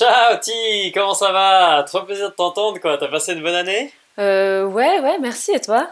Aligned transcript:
Ciao 0.00 0.38
Ti, 0.40 0.92
comment 0.94 1.12
ça 1.12 1.30
va? 1.30 1.82
Trop 1.82 2.00
plaisir 2.04 2.30
de 2.30 2.34
t'entendre 2.34 2.78
quoi, 2.80 2.96
t'as 2.96 3.08
passé 3.08 3.34
une 3.34 3.42
bonne 3.42 3.54
année? 3.54 3.92
Euh, 4.18 4.64
ouais, 4.64 4.98
ouais, 5.00 5.18
merci, 5.18 5.52
et 5.52 5.60
toi? 5.60 5.88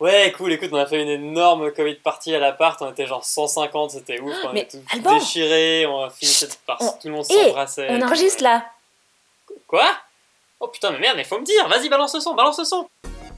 Ouais, 0.00 0.32
cool, 0.36 0.52
écoute, 0.54 0.70
on 0.72 0.78
a 0.78 0.84
fait 0.86 1.00
une 1.00 1.08
énorme 1.08 1.70
Covid 1.70 1.94
party 1.94 2.34
à 2.34 2.40
l'appart, 2.40 2.82
on 2.82 2.90
était 2.90 3.06
genre 3.06 3.24
150, 3.24 3.92
c'était 3.92 4.18
ouf, 4.18 4.34
on 4.42 4.52
était 4.56 4.78
tous 4.78 4.82
Alban! 4.92 5.14
déchirés, 5.14 5.86
on 5.86 6.02
a 6.02 6.10
fini 6.10 6.28
cette 6.32 6.58
par 6.66 6.76
On- 6.80 6.90
tout 6.90 7.06
le 7.06 7.10
monde 7.12 7.24
Eh, 7.30 7.34
s'embrassait. 7.44 7.86
On 7.88 8.02
enregistre 8.02 8.42
là. 8.42 8.64
Quoi? 9.68 9.86
Oh 10.58 10.66
putain, 10.66 10.90
mais 10.90 10.98
merde, 10.98 11.16
mais 11.16 11.22
faut 11.22 11.38
me 11.38 11.44
dire, 11.44 11.68
vas-y, 11.68 11.88
balance 11.88 12.14
le 12.16 12.20
son, 12.20 12.34
balance 12.34 12.58
le 12.58 12.64
son 12.64 12.88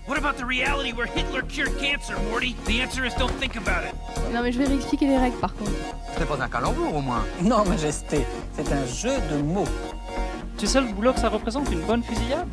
What 0.07 0.19
about 0.19 0.37
the 0.37 0.45
reality 0.45 0.93
where 0.93 1.07
Hitler 1.07 1.43
cured 1.43 1.77
cancer, 1.79 2.17
Morty? 2.31 2.55
The 2.67 2.81
answer 2.81 3.05
is 3.05 3.13
don't 3.15 3.33
think 3.41 3.57
about 3.57 3.85
it. 3.85 3.93
Non 4.33 4.41
mais 4.43 4.53
je 4.53 4.59
vais 4.59 4.67
réexpliquer 4.67 5.07
les 5.09 5.19
règles 5.19 5.39
par 5.39 5.53
contre. 5.55 5.73
Ce 6.15 6.21
n'est 6.21 6.27
pas 6.27 6.41
un 6.41 6.49
calembour 6.49 6.95
au 6.95 7.01
moins. 7.01 7.25
Non, 7.43 7.65
Majesté, 7.65 8.25
c'est 8.53 8.73
un 8.73 8.87
jeu 8.87 9.19
de 9.33 9.43
mots. 9.43 9.67
Tu 10.59 10.69
sais 10.69 10.81
le 10.81 10.87
boulot 10.93 11.13
que 11.13 11.19
ça 11.19 11.29
représente 11.29 11.73
une 11.73 11.81
bonne 11.81 12.05
fusillade? 12.05 12.47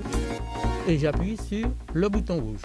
Et 0.88 0.97
j'appuie 0.97 1.38
sur 1.38 1.67
le 1.94 2.09
bouton 2.09 2.39
rouge. 2.39 2.61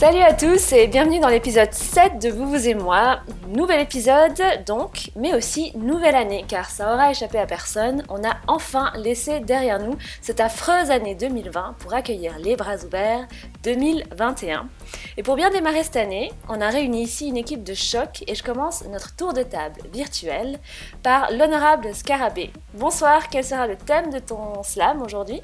Salut 0.00 0.22
à 0.22 0.32
tous 0.32 0.72
et 0.72 0.86
bienvenue 0.86 1.20
dans 1.20 1.28
l'épisode 1.28 1.74
7 1.74 2.22
de 2.22 2.30
Vous, 2.30 2.48
vous 2.48 2.66
et 2.66 2.72
moi. 2.72 3.20
Nouvel 3.48 3.80
épisode 3.80 4.40
donc, 4.66 5.10
mais 5.14 5.34
aussi 5.34 5.76
nouvelle 5.76 6.14
année, 6.14 6.46
car 6.48 6.70
ça 6.70 6.94
aura 6.94 7.10
échappé 7.10 7.36
à 7.36 7.44
personne. 7.44 8.02
On 8.08 8.24
a 8.24 8.38
enfin 8.46 8.92
laissé 8.96 9.40
derrière 9.40 9.78
nous 9.78 9.98
cette 10.22 10.40
affreuse 10.40 10.90
année 10.90 11.14
2020 11.14 11.74
pour 11.80 11.92
accueillir 11.92 12.38
les 12.38 12.56
bras 12.56 12.76
ouverts 12.76 13.28
2021. 13.62 14.70
Et 15.18 15.22
pour 15.22 15.36
bien 15.36 15.50
démarrer 15.50 15.84
cette 15.84 15.96
année, 15.96 16.32
on 16.48 16.62
a 16.62 16.70
réuni 16.70 17.02
ici 17.02 17.28
une 17.28 17.36
équipe 17.36 17.62
de 17.62 17.74
choc 17.74 18.24
et 18.26 18.34
je 18.34 18.42
commence 18.42 18.82
notre 18.86 19.14
tour 19.16 19.34
de 19.34 19.42
table 19.42 19.82
virtuel 19.92 20.60
par 21.02 21.30
l'honorable 21.30 21.94
Scarabée. 21.94 22.52
Bonsoir, 22.72 23.28
quel 23.28 23.44
sera 23.44 23.66
le 23.66 23.76
thème 23.76 24.10
de 24.10 24.18
ton 24.18 24.62
slam 24.62 25.02
aujourd'hui? 25.02 25.42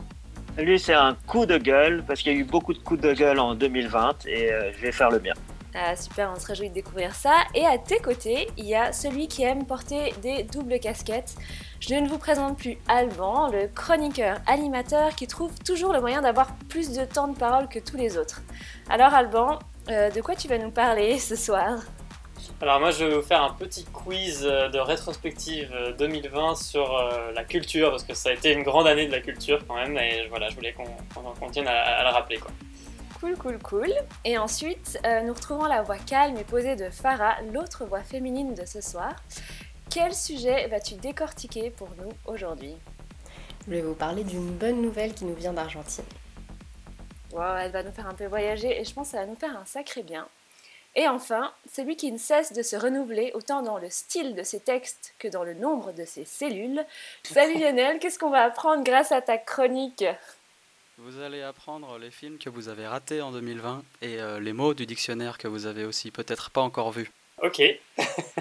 Lui, 0.58 0.78
c'est 0.78 0.94
un 0.94 1.14
coup 1.26 1.44
de 1.44 1.58
gueule, 1.58 2.02
parce 2.06 2.22
qu'il 2.22 2.32
y 2.32 2.36
a 2.36 2.38
eu 2.38 2.44
beaucoup 2.44 2.72
de 2.72 2.78
coups 2.78 3.00
de 3.00 3.12
gueule 3.12 3.38
en 3.38 3.54
2020, 3.54 4.26
et 4.26 4.52
euh, 4.52 4.72
je 4.72 4.80
vais 4.80 4.92
faire 4.92 5.10
le 5.10 5.20
mien. 5.20 5.34
Ah, 5.74 5.94
super, 5.94 6.32
on 6.34 6.40
se 6.40 6.46
réjouit 6.46 6.70
de 6.70 6.74
découvrir 6.74 7.14
ça. 7.14 7.34
Et 7.54 7.66
à 7.66 7.76
tes 7.76 7.98
côtés, 7.98 8.48
il 8.56 8.64
y 8.64 8.74
a 8.74 8.92
celui 8.92 9.28
qui 9.28 9.42
aime 9.42 9.66
porter 9.66 10.14
des 10.22 10.44
doubles 10.44 10.78
casquettes. 10.80 11.34
Je 11.80 11.94
ne 11.94 12.08
vous 12.08 12.16
présente 12.16 12.56
plus 12.56 12.78
Alban, 12.88 13.50
le 13.50 13.68
chroniqueur 13.68 14.38
animateur 14.46 15.14
qui 15.14 15.26
trouve 15.26 15.52
toujours 15.58 15.92
le 15.92 16.00
moyen 16.00 16.22
d'avoir 16.22 16.54
plus 16.70 16.92
de 16.92 17.04
temps 17.04 17.28
de 17.28 17.36
parole 17.36 17.68
que 17.68 17.78
tous 17.78 17.98
les 17.98 18.16
autres. 18.16 18.40
Alors 18.88 19.12
Alban, 19.12 19.58
euh, 19.90 20.08
de 20.08 20.20
quoi 20.22 20.34
tu 20.34 20.48
vas 20.48 20.56
nous 20.56 20.70
parler 20.70 21.18
ce 21.18 21.36
soir? 21.36 21.80
Alors 22.62 22.80
moi 22.80 22.90
je 22.90 23.04
vais 23.04 23.14
vous 23.14 23.22
faire 23.22 23.42
un 23.42 23.52
petit 23.52 23.84
quiz 23.84 24.46
euh, 24.46 24.68
de 24.70 24.78
rétrospective 24.78 25.70
euh, 25.74 25.92
2020 25.92 26.54
sur 26.54 26.96
euh, 26.96 27.30
la 27.32 27.44
culture, 27.44 27.90
parce 27.90 28.02
que 28.02 28.14
ça 28.14 28.30
a 28.30 28.32
été 28.32 28.50
une 28.52 28.62
grande 28.62 28.86
année 28.86 29.06
de 29.06 29.12
la 29.12 29.20
culture 29.20 29.66
quand 29.66 29.74
même, 29.74 29.96
et 29.98 30.26
voilà, 30.28 30.48
je 30.48 30.54
voulais 30.54 30.72
qu'on 30.72 30.86
qu'on 31.38 31.50
tienne 31.50 31.68
à, 31.68 31.98
à 31.98 32.02
le 32.04 32.10
rappeler 32.14 32.38
quoi. 32.38 32.50
Cool, 33.20 33.36
cool, 33.38 33.58
cool. 33.58 33.92
Et 34.24 34.36
ensuite, 34.36 34.98
euh, 35.06 35.22
nous 35.22 35.32
retrouvons 35.32 35.64
la 35.64 35.82
voix 35.82 35.96
calme 35.96 36.36
et 36.36 36.44
posée 36.44 36.76
de 36.76 36.90
Farah, 36.90 37.36
l'autre 37.52 37.86
voix 37.86 38.02
féminine 38.02 38.54
de 38.54 38.66
ce 38.66 38.82
soir. 38.82 39.16
Quel 39.90 40.14
sujet 40.14 40.66
vas-tu 40.68 40.96
décortiquer 40.96 41.70
pour 41.70 41.88
nous 41.98 42.12
aujourd'hui? 42.26 42.74
Je 43.66 43.72
vais 43.72 43.80
vous 43.80 43.94
parler 43.94 44.22
d'une 44.22 44.50
bonne 44.50 44.82
nouvelle 44.82 45.14
qui 45.14 45.24
nous 45.24 45.34
vient 45.34 45.54
d'Argentine. 45.54 46.04
Wow, 47.32 47.56
elle 47.58 47.72
va 47.72 47.82
nous 47.82 47.90
faire 47.90 48.06
un 48.06 48.14
peu 48.14 48.26
voyager 48.26 48.80
et 48.80 48.84
je 48.84 48.92
pense 48.92 49.08
que 49.08 49.12
ça 49.12 49.24
va 49.24 49.26
nous 49.26 49.36
faire 49.36 49.56
un 49.56 49.64
sacré 49.64 50.02
bien. 50.02 50.28
Et 50.98 51.06
enfin, 51.08 51.52
celui 51.70 51.96
qui 51.96 52.10
ne 52.10 52.16
cesse 52.16 52.54
de 52.54 52.62
se 52.62 52.74
renouveler 52.74 53.30
autant 53.34 53.60
dans 53.62 53.76
le 53.78 53.90
style 53.90 54.34
de 54.34 54.42
ses 54.42 54.60
textes 54.60 55.12
que 55.18 55.28
dans 55.28 55.44
le 55.44 55.52
nombre 55.52 55.92
de 55.92 56.06
ses 56.06 56.24
cellules. 56.24 56.84
Salut 57.22 57.58
Lionel, 57.58 57.98
qu'est-ce 57.98 58.18
qu'on 58.18 58.30
va 58.30 58.44
apprendre 58.44 58.82
grâce 58.82 59.12
à 59.12 59.20
ta 59.20 59.36
chronique? 59.36 60.04
Vous 60.96 61.20
allez 61.20 61.42
apprendre 61.42 61.98
les 61.98 62.10
films 62.10 62.38
que 62.38 62.48
vous 62.48 62.70
avez 62.70 62.86
ratés 62.86 63.20
en 63.20 63.30
2020 63.30 63.82
et 64.00 64.18
euh, 64.18 64.40
les 64.40 64.54
mots 64.54 64.72
du 64.72 64.86
dictionnaire 64.86 65.36
que 65.36 65.46
vous 65.48 65.66
avez 65.66 65.84
aussi 65.84 66.10
peut-être 66.10 66.48
pas 66.50 66.62
encore 66.62 66.90
vus. 66.92 67.10
Ok, 67.42 67.60
Eh 67.60 67.78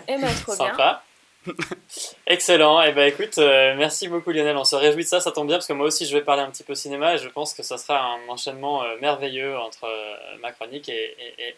ben 0.08 0.34
trop 0.42 0.54
bien. 0.58 0.68
sympa. 0.70 1.04
Excellent, 2.28 2.82
et 2.82 2.92
ben 2.92 3.08
écoute, 3.08 3.38
euh, 3.38 3.76
merci 3.78 4.08
beaucoup 4.08 4.32
Lionel, 4.32 4.58
on 4.58 4.64
se 4.64 4.76
réjouit 4.76 5.04
de 5.04 5.08
ça, 5.08 5.20
ça 5.20 5.32
tombe 5.32 5.48
bien 5.48 5.58
parce 5.58 5.68
que 5.68 5.74
moi 5.74 5.88
aussi 5.88 6.06
je 6.06 6.18
vais 6.18 6.24
parler 6.24 6.42
un 6.42 6.50
petit 6.50 6.64
peu 6.64 6.76
cinéma 6.76 7.16
et 7.16 7.18
je 7.18 7.30
pense 7.30 7.54
que 7.54 7.64
ça 7.64 7.78
sera 7.78 8.00
un 8.00 8.30
enchaînement 8.30 8.84
euh, 8.84 8.98
merveilleux 9.00 9.58
entre 9.58 9.86
euh, 9.86 10.38
ma 10.42 10.52
chronique 10.52 10.90
et, 10.90 11.16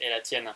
la 0.10 0.20
tienne. 0.22 0.54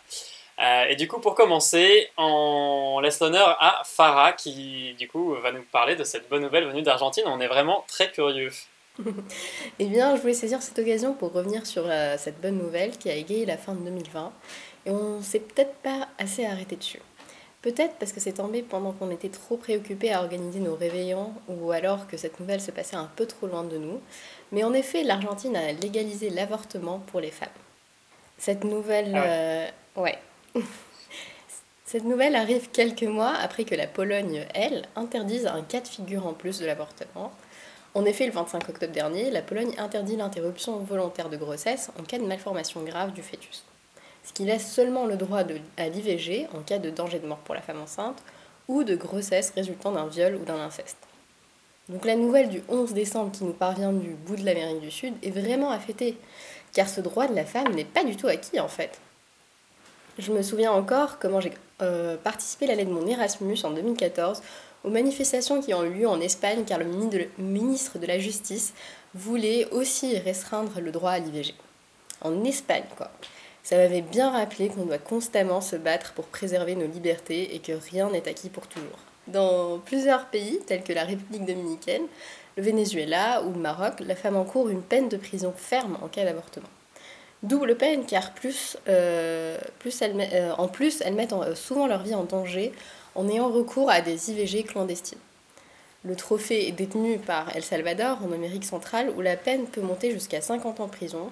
Et 0.90 0.96
du 0.96 1.08
coup 1.08 1.19
pour 1.19 1.34
commencer, 1.34 2.09
on 2.18 3.00
laisse 3.02 3.19
l'honneur 3.19 3.58
à 3.59 3.81
Farah 3.84 4.34
qui 4.34 4.94
du 5.00 5.08
coup 5.08 5.34
va 5.36 5.52
nous 5.52 5.63
parler 5.72 5.96
de 5.96 6.03
cette 6.03 6.30
bonne 6.30 6.44
nouvelle 6.44 6.68
venue 6.68 6.84
d'Argentine, 6.84 7.24
on 7.25 7.40
est 7.40 7.48
vraiment 7.48 7.84
très 7.88 8.12
curieux. 8.12 8.52
Eh 9.80 9.86
bien, 9.86 10.16
je 10.16 10.22
voulais 10.22 10.34
saisir 10.34 10.62
cette 10.62 10.78
occasion 10.78 11.13
pour 11.13 11.31
revenir 11.31 11.66
sur 11.66 11.86
cette 12.18 12.40
bonne 12.40 12.58
nouvelle 12.58 12.96
qui 12.98 13.09
a 13.09 13.16
égayé 13.16 13.46
la 13.46 13.58
fin 13.58 13.74
de 13.74 13.80
2020. 13.80 14.31
Et 14.86 14.92
on 14.92 15.22
s'est 15.22 15.40
peut-être 15.40 15.74
pas 15.75 16.08
assez 16.19 16.46
arrêté 16.46 16.75
dessus. 16.75 17.00
Peut-être 17.62 17.94
parce 17.96 18.12
que 18.12 18.20
c'est 18.20 18.34
tombé 18.34 18.64
pendant 18.64 18.92
qu'on 18.92 19.12
était 19.12 19.30
trop 19.30 19.56
préoccupés 19.56 20.12
à 20.12 20.22
organiser 20.22 20.60
nos 20.60 20.76
réveillons 20.76 21.34
ou 21.48 21.72
alors 21.72 22.08
que 22.08 22.18
cette 22.18 22.40
nouvelle 22.40 22.62
se 22.62 22.72
passait 22.72 22.96
un 22.96 23.10
peu 23.16 23.28
trop 23.28 23.46
loin 23.46 23.64
de 23.64 23.78
nous. 23.78 24.02
Mais 24.52 24.64
en 24.64 24.74
effet, 24.74 25.04
l'Argentine 25.04 25.56
a 25.56 25.72
légalisé 25.72 26.32
l'avortement 26.32 27.00
pour 27.08 27.20
les 27.20 27.30
femmes. 27.30 27.50
Cette 28.38 28.64
nouvelle... 28.64 29.14
Ah 29.16 29.24
euh, 29.26 29.68
ouais. 29.98 30.18
Cette 31.86 32.06
nouvelle 32.06 32.36
arrive 32.38 32.70
quelques 32.72 33.04
mois 33.04 33.34
après 33.34 33.66
que 33.66 33.76
la 33.76 33.86
Pologne, 33.86 34.48
elle, 34.56 34.86
interdise 34.96 35.46
un 35.46 35.62
cas 35.62 35.82
de 35.82 35.88
figure 35.88 36.26
en 36.26 36.34
plus 36.34 36.60
de 36.60 36.66
l'avortement. 36.66 37.34
En 37.94 38.06
effet, 38.06 38.26
le 38.26 38.32
25 38.32 38.70
octobre 38.70 38.94
dernier, 38.94 39.30
la 39.30 39.42
Pologne 39.42 39.74
interdit 39.78 40.16
l'interruption 40.16 40.78
volontaire 40.80 41.30
de 41.30 41.36
grossesse 41.36 41.92
en 42.00 42.04
cas 42.04 42.18
de 42.18 42.24
malformation 42.24 42.82
grave 42.84 43.12
du 43.12 43.22
fœtus. 43.22 43.66
Ce 44.24 44.34
qui 44.34 44.46
laisse 44.46 44.72
seulement 44.72 45.06
le 45.06 45.16
droit 45.16 45.44
à 45.78 45.90
l'IVG 45.90 46.48
en 46.54 46.62
cas 46.62 46.78
de 46.78 46.90
danger 46.90 47.20
de 47.20 47.28
mort 47.28 47.40
pour 47.40 47.56
la 47.56 47.62
femme 47.62 47.82
enceinte 47.82 48.22
ou 48.68 48.84
de 48.84 48.96
grossesse 48.96 49.52
résultant 49.56 49.92
d'un 49.92 50.08
viol 50.08 50.36
ou 50.36 50.46
d'un 50.46 50.59
inceste. 50.59 50.98
Donc 51.90 52.06
la 52.06 52.16
nouvelle 52.16 52.50
du 52.50 52.62
11 52.70 52.94
décembre 52.94 53.31
qui 53.31 53.44
nous 53.44 53.54
parvient 53.54 53.92
du 53.92 54.12
bout 54.12 54.36
de 54.36 54.46
l'Amérique 54.46 54.80
du 54.80 54.92
Sud 54.92 55.14
est 55.24 55.31
vraiment 55.31 55.72
à 55.72 55.80
fêter, 55.80 56.18
car 56.74 56.88
ce 56.88 57.02
droit 57.02 57.28
de 57.28 57.36
la 57.36 57.46
femme 57.46 57.74
n'est 57.74 57.86
pas 57.86 58.04
du 58.04 58.16
tout 58.16 58.28
acquis 58.28 58.60
en 58.60 58.68
fait. 58.68 59.00
Je 60.18 60.31
me 60.31 60.42
souviens 60.42 60.72
encore 60.72 61.20
comment 61.20 61.42
j'ai 61.42 61.52
euh, 61.81 62.16
participé 62.18 62.68
l'année 62.68 62.86
de 62.86 62.92
mon 62.92 63.08
Erasmus 63.08 63.58
en 63.64 63.72
2014 63.72 64.42
aux 64.84 64.90
manifestations 64.90 65.62
qui 65.62 65.74
ont 65.74 65.84
eu 65.84 65.90
lieu 65.90 66.08
en 66.08 66.22
Espagne 66.22 66.64
car 66.66 66.80
le 66.80 66.86
ministre 67.38 68.00
de 68.00 68.06
la 68.06 68.20
Justice 68.20 68.74
voulait 69.14 69.68
aussi 69.72 70.18
restreindre 70.18 70.80
le 70.80 70.92
droit 70.92 71.12
à 71.12 71.20
l'IVG. 71.20 71.54
En 72.22 72.44
Espagne, 72.44 72.84
quoi. 72.96 73.12
Ça 73.64 73.78
m'avait 73.78 74.02
bien 74.02 74.32
rappelé 74.32 74.70
qu'on 74.70 74.86
doit 74.86 74.98
constamment 74.98 75.62
se 75.62 75.76
battre 75.76 76.14
pour 76.14 76.26
préserver 76.26 76.76
nos 76.76 76.88
libertés 76.88 77.56
et 77.56 77.60
que 77.60 77.74
rien 77.92 78.10
n'est 78.10 78.28
acquis 78.28 78.50
pour 78.50 78.68
toujours. 78.68 78.98
Dans 79.28 79.78
plusieurs 79.80 80.26
pays, 80.28 80.60
tels 80.66 80.84
que 80.84 80.94
la 80.94 81.04
République 81.04 81.46
dominicaine, 81.46 82.04
le 82.58 82.64
Venezuela 82.64 83.44
ou 83.44 83.54
le 83.54 83.60
Maroc, 83.60 84.00
la 84.00 84.16
femme 84.16 84.36
encourt 84.36 84.70
une 84.70 84.82
peine 84.82 85.10
de 85.10 85.18
prison 85.18 85.54
ferme 85.56 85.98
en 86.02 86.08
cas 86.08 86.26
d'avortement. 86.26 86.68
Double 87.44 87.76
peine 87.76 88.06
car 88.06 88.32
euh, 88.88 89.58
euh, 90.10 90.52
en 90.58 90.68
plus 90.68 91.02
elles 91.02 91.14
mettent 91.14 91.34
en- 91.34 91.44
euh, 91.44 91.56
souvent 91.56 91.88
leur 91.88 92.04
vie 92.04 92.14
en 92.14 92.24
danger 92.24 92.72
en 93.16 93.28
ayant 93.28 93.50
recours 93.50 93.90
à 93.90 94.02
des 94.02 94.30
IVG 94.32 94.64
clandestines. 94.64 95.18
Le 96.04 96.16
trophée 96.16 96.68
est 96.68 96.72
détenu 96.72 97.18
par 97.20 97.56
El 97.56 97.64
Salvador 97.64 98.20
en 98.24 98.32
Amérique 98.32 98.66
centrale 98.66 99.12
où 99.16 99.22
la 99.22 99.38
peine 99.38 99.66
peut 99.66 99.82
monter 99.82 100.12
jusqu'à 100.12 100.42
50 100.42 100.80
ans 100.80 100.86
de 100.88 100.92
prison 100.92 101.32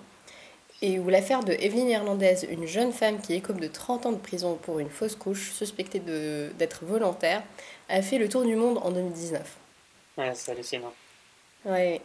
et 0.81 0.97
où 0.99 1.09
l'affaire 1.09 1.43
de 1.43 1.51
Evelyne 1.53 1.89
Hernandez, 1.89 2.45
une 2.49 2.65
jeune 2.65 2.93
femme 2.93 3.19
qui 3.19 3.33
écope 3.33 3.59
de 3.59 3.67
30 3.67 4.05
ans 4.05 4.11
de 4.11 4.17
prison 4.17 4.57
pour 4.61 4.79
une 4.79 4.89
fausse 4.89 5.15
couche 5.15 5.51
suspectée 5.51 5.99
de- 5.99 6.49
d'être 6.57 6.85
volontaire, 6.85 7.43
a 7.89 8.01
fait 8.01 8.17
le 8.17 8.29
tour 8.29 8.43
du 8.45 8.55
monde 8.55 8.79
en 8.83 8.91
2019. 8.91 9.41
Ouais, 10.17 10.31
c'est 10.35 10.51
hallucinant. 10.51 10.93
Ouais. 11.65 12.01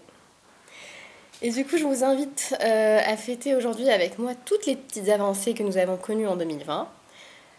Et 1.42 1.50
du 1.50 1.64
coup, 1.64 1.76
je 1.76 1.84
vous 1.84 2.02
invite 2.04 2.54
euh, 2.62 3.00
à 3.04 3.16
fêter 3.16 3.54
aujourd'hui 3.54 3.88
avec 3.90 4.18
moi 4.18 4.32
toutes 4.44 4.66
les 4.66 4.76
petites 4.76 5.08
avancées 5.08 5.52
que 5.54 5.62
nous 5.62 5.76
avons 5.76 5.96
connues 5.96 6.26
en 6.26 6.36
2020. 6.36 6.88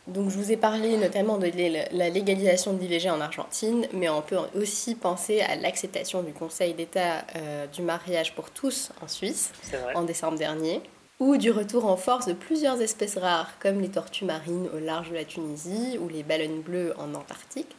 Donc, 0.08 0.30
je 0.30 0.38
vous 0.38 0.52
ai 0.52 0.58
parlé 0.58 0.98
notamment 0.98 1.38
de 1.38 1.52
la 1.92 2.10
légalisation 2.10 2.74
de 2.74 2.80
l'IVG 2.80 3.10
en 3.10 3.20
Argentine, 3.22 3.88
mais 3.92 4.08
on 4.08 4.22
peut 4.22 4.38
aussi 4.56 4.94
penser 4.96 5.42
à 5.42 5.56
l'acceptation 5.56 6.22
du 6.22 6.32
Conseil 6.32 6.74
d'État 6.76 7.26
euh, 7.36 7.66
du 7.68 7.82
mariage 7.82 8.36
pour 8.36 8.52
tous 8.52 8.92
en 9.02 9.08
Suisse 9.08 9.52
en 9.96 10.04
décembre 10.04 10.38
dernier, 10.38 10.82
ou 11.20 11.38
du 11.38 11.52
retour 11.52 11.86
en 11.86 11.98
force 11.98 12.26
de 12.28 12.34
plusieurs 12.34 12.82
espèces 12.82 13.18
rares 13.18 13.58
comme 13.60 13.80
les 13.80 13.90
tortues 13.90 14.26
marines 14.26 14.70
au 14.76 14.80
large 14.80 15.10
de 15.12 15.16
la 15.16 15.26
Tunisie 15.26 15.98
ou 16.00 16.10
les 16.10 16.24
baleines 16.24 16.62
bleues 16.62 16.94
en 16.98 17.14
Antarctique, 17.16 17.74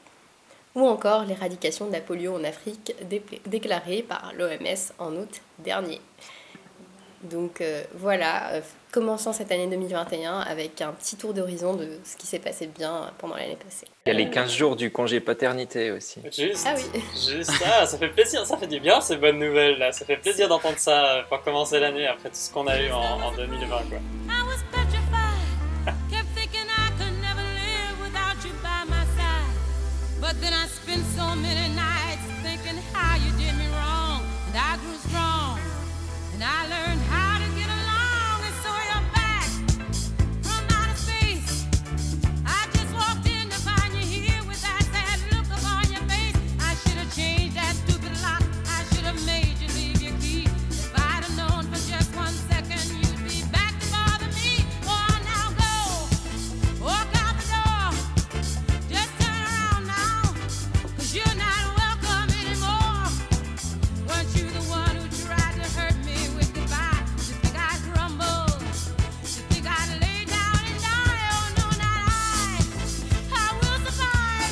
ou 0.75 0.87
encore 0.87 1.25
l'éradication 1.25 1.87
de 1.87 1.93
la 1.93 2.01
polio 2.01 2.35
en 2.35 2.45
Afrique 2.45 2.95
dé- 3.09 3.23
déclarée 3.47 4.03
par 4.03 4.33
l'OMS 4.37 4.93
en 4.99 5.15
août 5.17 5.41
dernier. 5.59 6.01
Donc 7.23 7.61
euh, 7.61 7.83
voilà, 7.95 8.53
euh, 8.53 8.61
commençons 8.97 9.35
cette 9.35 9.53
année 9.53 9.67
2021 9.67 10.41
avec 10.41 10.81
un 10.81 10.91
petit 10.93 11.17
tour 11.17 11.35
d'horizon 11.35 11.75
de 11.75 11.87
ce 12.03 12.17
qui 12.17 12.27
s'est 12.27 12.39
passé 12.39 12.67
bien 12.67 13.11
pendant 13.19 13.37
l'année 13.37 13.59
passée. 13.63 13.87
Il 14.07 14.09
y 14.09 14.13
a 14.13 14.19
les 14.19 14.31
15 14.31 14.51
jours 14.51 14.75
du 14.75 14.91
congé 14.91 15.21
paternité 15.21 15.91
aussi. 15.91 16.21
Juste, 16.35 16.67
Ah 16.67 16.75
oui. 16.75 17.01
juste 17.13 17.51
ça, 17.51 17.85
ça 17.85 17.99
fait 17.99 18.09
plaisir, 18.09 18.47
ça 18.47 18.57
fait 18.57 18.67
du 18.67 18.81
bien 18.81 19.03
ces 19.03 19.17
bonnes 19.17 19.39
nouvelles 19.39 19.79
là. 19.79 19.93
Ça 19.93 20.07
fait 20.07 20.17
plaisir 20.17 20.49
d'entendre 20.49 20.79
ça 20.79 21.27
pour 21.29 21.43
commencer 21.43 21.79
l'année 21.79 22.07
après 22.07 22.31
tout 22.31 22.37
ce 22.37 22.51
qu'on 22.51 22.67
a 22.69 22.81
eu 22.81 22.91
en, 22.91 23.21
en 23.21 23.33
2020 23.37 23.69
quoi. 23.69 23.99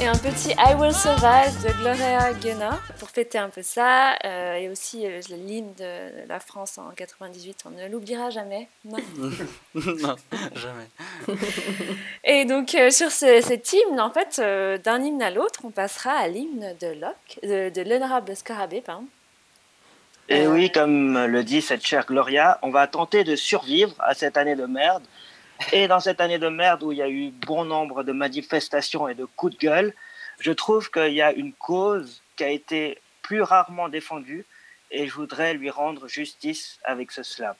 Et 0.00 0.06
un 0.06 0.16
petit 0.18 0.50
I 0.58 0.74
Will 0.74 0.92
Survive 0.92 1.62
de 1.64 1.72
Gloria 1.80 2.32
Gaynor 2.34 2.78
pour 2.98 3.08
fêter 3.10 3.38
un 3.38 3.48
peu 3.48 3.62
ça. 3.62 4.16
euh, 4.24 4.54
et 4.56 4.68
aussi 4.68 5.06
euh, 5.06 5.20
l'hymne 5.30 5.72
de 5.78 6.28
la 6.28 6.40
France 6.40 6.78
en 6.78 6.90
98, 6.90 7.60
on 7.66 7.70
ne 7.70 7.88
l'oubliera 7.88 8.28
jamais. 8.30 8.68
Non. 8.84 8.98
non, 9.74 10.16
jamais. 10.56 11.38
Et 12.24 12.44
donc 12.44 12.74
euh, 12.74 12.90
sur 12.90 13.10
ce- 13.12 13.40
cet 13.40 13.72
hymne, 13.72 14.00
en 14.00 14.10
fait, 14.10 14.40
euh, 14.40 14.78
d'un 14.78 15.02
hymne 15.02 15.22
à 15.22 15.30
l'autre, 15.30 15.60
on 15.64 15.70
passera 15.70 16.10
à 16.12 16.26
l'hymne 16.28 16.74
de 16.80 16.88
Locke, 16.88 17.38
de, 17.42 17.70
de 17.70 17.88
l'honorable 17.88 18.34
Scarabée, 18.36 18.80
pardon. 18.80 19.06
Et 20.28 20.46
oui, 20.46 20.72
comme 20.72 21.24
le 21.26 21.44
dit 21.44 21.60
cette 21.62 21.86
chère 21.86 22.06
Gloria, 22.06 22.58
on 22.62 22.70
va 22.70 22.86
tenter 22.88 23.24
de 23.24 23.36
survivre 23.36 23.94
à 24.00 24.14
cette 24.14 24.36
année 24.38 24.56
de 24.56 24.64
merde. 24.66 25.02
Et 25.72 25.88
dans 25.88 26.00
cette 26.00 26.20
année 26.20 26.38
de 26.38 26.48
merde 26.48 26.82
où 26.82 26.92
il 26.92 26.98
y 26.98 27.02
a 27.02 27.08
eu 27.08 27.30
bon 27.30 27.64
nombre 27.64 28.02
de 28.02 28.12
manifestations 28.12 29.08
et 29.08 29.14
de 29.14 29.24
coups 29.24 29.54
de 29.54 29.58
gueule, 29.58 29.94
je 30.40 30.52
trouve 30.52 30.90
qu'il 30.90 31.12
y 31.12 31.22
a 31.22 31.32
une 31.32 31.52
cause 31.52 32.22
qui 32.36 32.44
a 32.44 32.50
été 32.50 32.98
plus 33.22 33.42
rarement 33.42 33.88
défendue 33.88 34.44
et 34.90 35.08
je 35.08 35.14
voudrais 35.14 35.54
lui 35.54 35.70
rendre 35.70 36.08
justice 36.08 36.78
avec 36.84 37.10
ce 37.10 37.22
slam. 37.22 37.54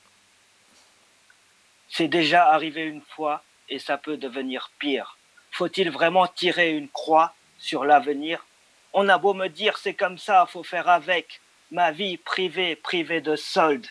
C'est 1.89 2.09
déjà 2.09 2.51
arrivé 2.51 2.83
une 2.83 3.03
fois 3.03 3.43
et 3.69 3.79
ça 3.79 3.97
peut 3.97 4.17
devenir 4.17 4.71
pire. 4.79 5.17
Faut-il 5.53 5.91
vraiment 5.91 6.27
tirer 6.27 6.73
une 6.73 6.89
croix 6.89 7.35
sur 7.59 7.85
l'avenir? 7.85 8.45
On 8.93 9.09
a 9.09 9.19
beau 9.19 9.35
me 9.35 9.49
dire 9.49 9.79
c'est 9.79 9.95
comme 9.95 10.19
ça, 10.19 10.47
faut 10.47 10.63
faire 10.63 10.89
avec. 10.89 11.41
Ma 11.71 11.91
vie 11.93 12.19
privée, 12.19 12.77
privée 12.77 13.21
de 13.21 13.37
solde, 13.37 13.87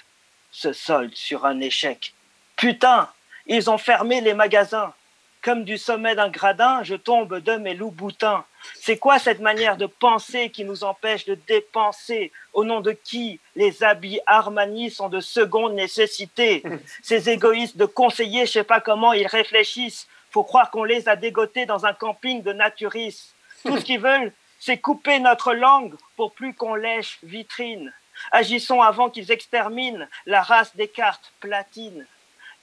se 0.51 0.71
solde 0.71 1.15
sur 1.15 1.45
un 1.45 1.60
échec. 1.60 2.13
Putain, 2.56 3.10
ils 3.47 3.69
ont 3.69 3.77
fermé 3.77 4.21
les 4.21 4.33
magasins. 4.33 4.93
Comme 5.41 5.65
du 5.65 5.77
sommet 5.77 6.15
d'un 6.15 6.29
gradin, 6.29 6.83
je 6.83 6.95
tombe 6.95 7.39
de 7.39 7.55
mes 7.57 7.73
loups 7.73 7.91
boutins. 7.91 8.45
C'est 8.75 8.97
quoi 8.97 9.19
cette 9.19 9.41
manière 9.41 9.75
de 9.75 9.87
penser 9.87 10.49
qui 10.49 10.63
nous 10.63 10.85
empêche 10.85 11.25
de 11.25 11.35
dépenser 11.35 12.31
Au 12.53 12.63
nom 12.63 12.79
de 12.79 12.93
qui 12.93 13.41
les 13.57 13.83
habits 13.83 14.21
Armani 14.25 14.89
sont 14.89 15.09
de 15.09 15.19
seconde 15.19 15.73
nécessité 15.73 16.63
Ces 17.03 17.29
égoïstes 17.29 17.75
de 17.75 17.85
conseillers, 17.85 18.45
je 18.45 18.51
sais 18.53 18.63
pas 18.63 18.79
comment 18.79 19.11
ils 19.11 19.27
réfléchissent. 19.27 20.07
Faut 20.31 20.43
croire 20.43 20.71
qu'on 20.71 20.85
les 20.85 21.09
a 21.09 21.17
dégotés 21.17 21.65
dans 21.65 21.85
un 21.85 21.93
camping 21.93 22.41
de 22.41 22.53
naturistes. 22.53 23.35
Tout 23.65 23.77
ce 23.77 23.83
qu'ils 23.83 23.99
veulent, 24.09 24.31
c'est 24.59 24.77
couper 24.77 25.19
notre 25.19 25.53
langue 25.53 25.95
pour 26.15 26.31
plus 26.31 26.53
qu'on 26.53 26.75
lèche 26.75 27.19
vitrine. 27.21 27.91
Agissons 28.31 28.81
avant 28.81 29.09
qu'ils 29.09 29.29
exterminent 29.29 30.07
la 30.25 30.41
race 30.41 30.73
des 30.77 30.87
cartes 30.87 31.33
platines. 31.41 32.05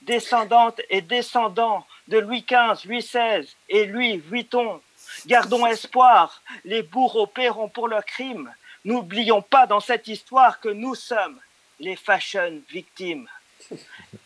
Descendantes 0.01 0.81
et 0.89 1.01
descendants 1.01 1.85
de 2.07 2.17
Louis 2.17 2.45
XV, 2.47 2.87
Louis 2.87 2.99
XVI 2.99 3.47
et 3.69 3.85
Louis 3.85 4.17
Vuitton. 4.17 4.81
Gardons 5.27 5.65
espoir, 5.65 6.41
les 6.65 6.81
bourreaux 6.81 7.27
paieront 7.27 7.69
pour 7.69 7.87
leurs 7.87 8.05
crimes. 8.05 8.51
N'oublions 8.83 9.41
pas 9.41 9.67
dans 9.67 9.79
cette 9.79 10.07
histoire 10.07 10.59
que 10.59 10.69
nous 10.69 10.95
sommes 10.95 11.39
les 11.79 11.95
fashion 11.95 12.61
victimes. 12.69 13.27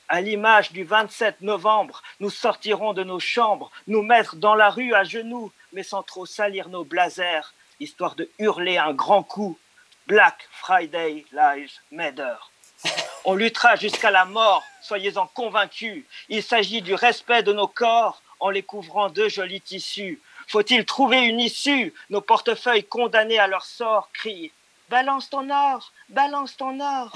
À 0.08 0.22
l'image 0.22 0.72
du 0.72 0.84
27 0.84 1.42
novembre, 1.42 2.02
nous 2.20 2.30
sortirons 2.30 2.94
de 2.94 3.04
nos 3.04 3.20
chambres, 3.20 3.72
nous 3.88 4.02
mettre 4.02 4.36
dans 4.36 4.56
la 4.56 4.70
rue 4.70 4.94
à 4.94 5.04
genoux, 5.04 5.52
mais 5.74 5.84
sans 5.84 6.04
trop 6.04 6.26
salir 6.26 6.70
nos 6.70 6.84
blazers, 6.84 7.54
histoire 7.80 8.16
de 8.16 8.30
hurler 8.40 8.78
un 8.78 8.94
grand 8.94 9.24
coup. 9.24 9.58
Black 10.08 10.48
Friday 10.52 11.26
Lives 11.32 11.80
Matter. 11.92 12.36
On 13.28 13.34
luttera 13.34 13.76
jusqu'à 13.76 14.12
la 14.12 14.26
mort, 14.26 14.64
soyez-en 14.82 15.26
convaincus. 15.26 16.06
Il 16.30 16.44
s'agit 16.44 16.84
du 16.84 16.94
respect 16.94 17.42
de 17.42 17.54
nos 17.54 17.68
corps 17.68 18.22
en 18.40 18.52
les 18.52 18.62
couvrant 18.62 19.10
de 19.10 19.28
jolis 19.28 19.62
tissus. 19.62 20.22
Faut-il 20.48 20.86
trouver 20.86 21.22
une 21.22 21.40
issue? 21.40 21.92
Nos 22.12 22.22
portefeuilles 22.22 22.84
condamnés 22.84 23.40
à 23.40 23.48
leur 23.48 23.66
sort 23.66 24.10
crient 24.14 24.52
Balance 24.90 25.32
ton 25.32 25.50
or, 25.50 25.92
balance 26.10 26.56
ton 26.56 26.80
or. 26.80 27.12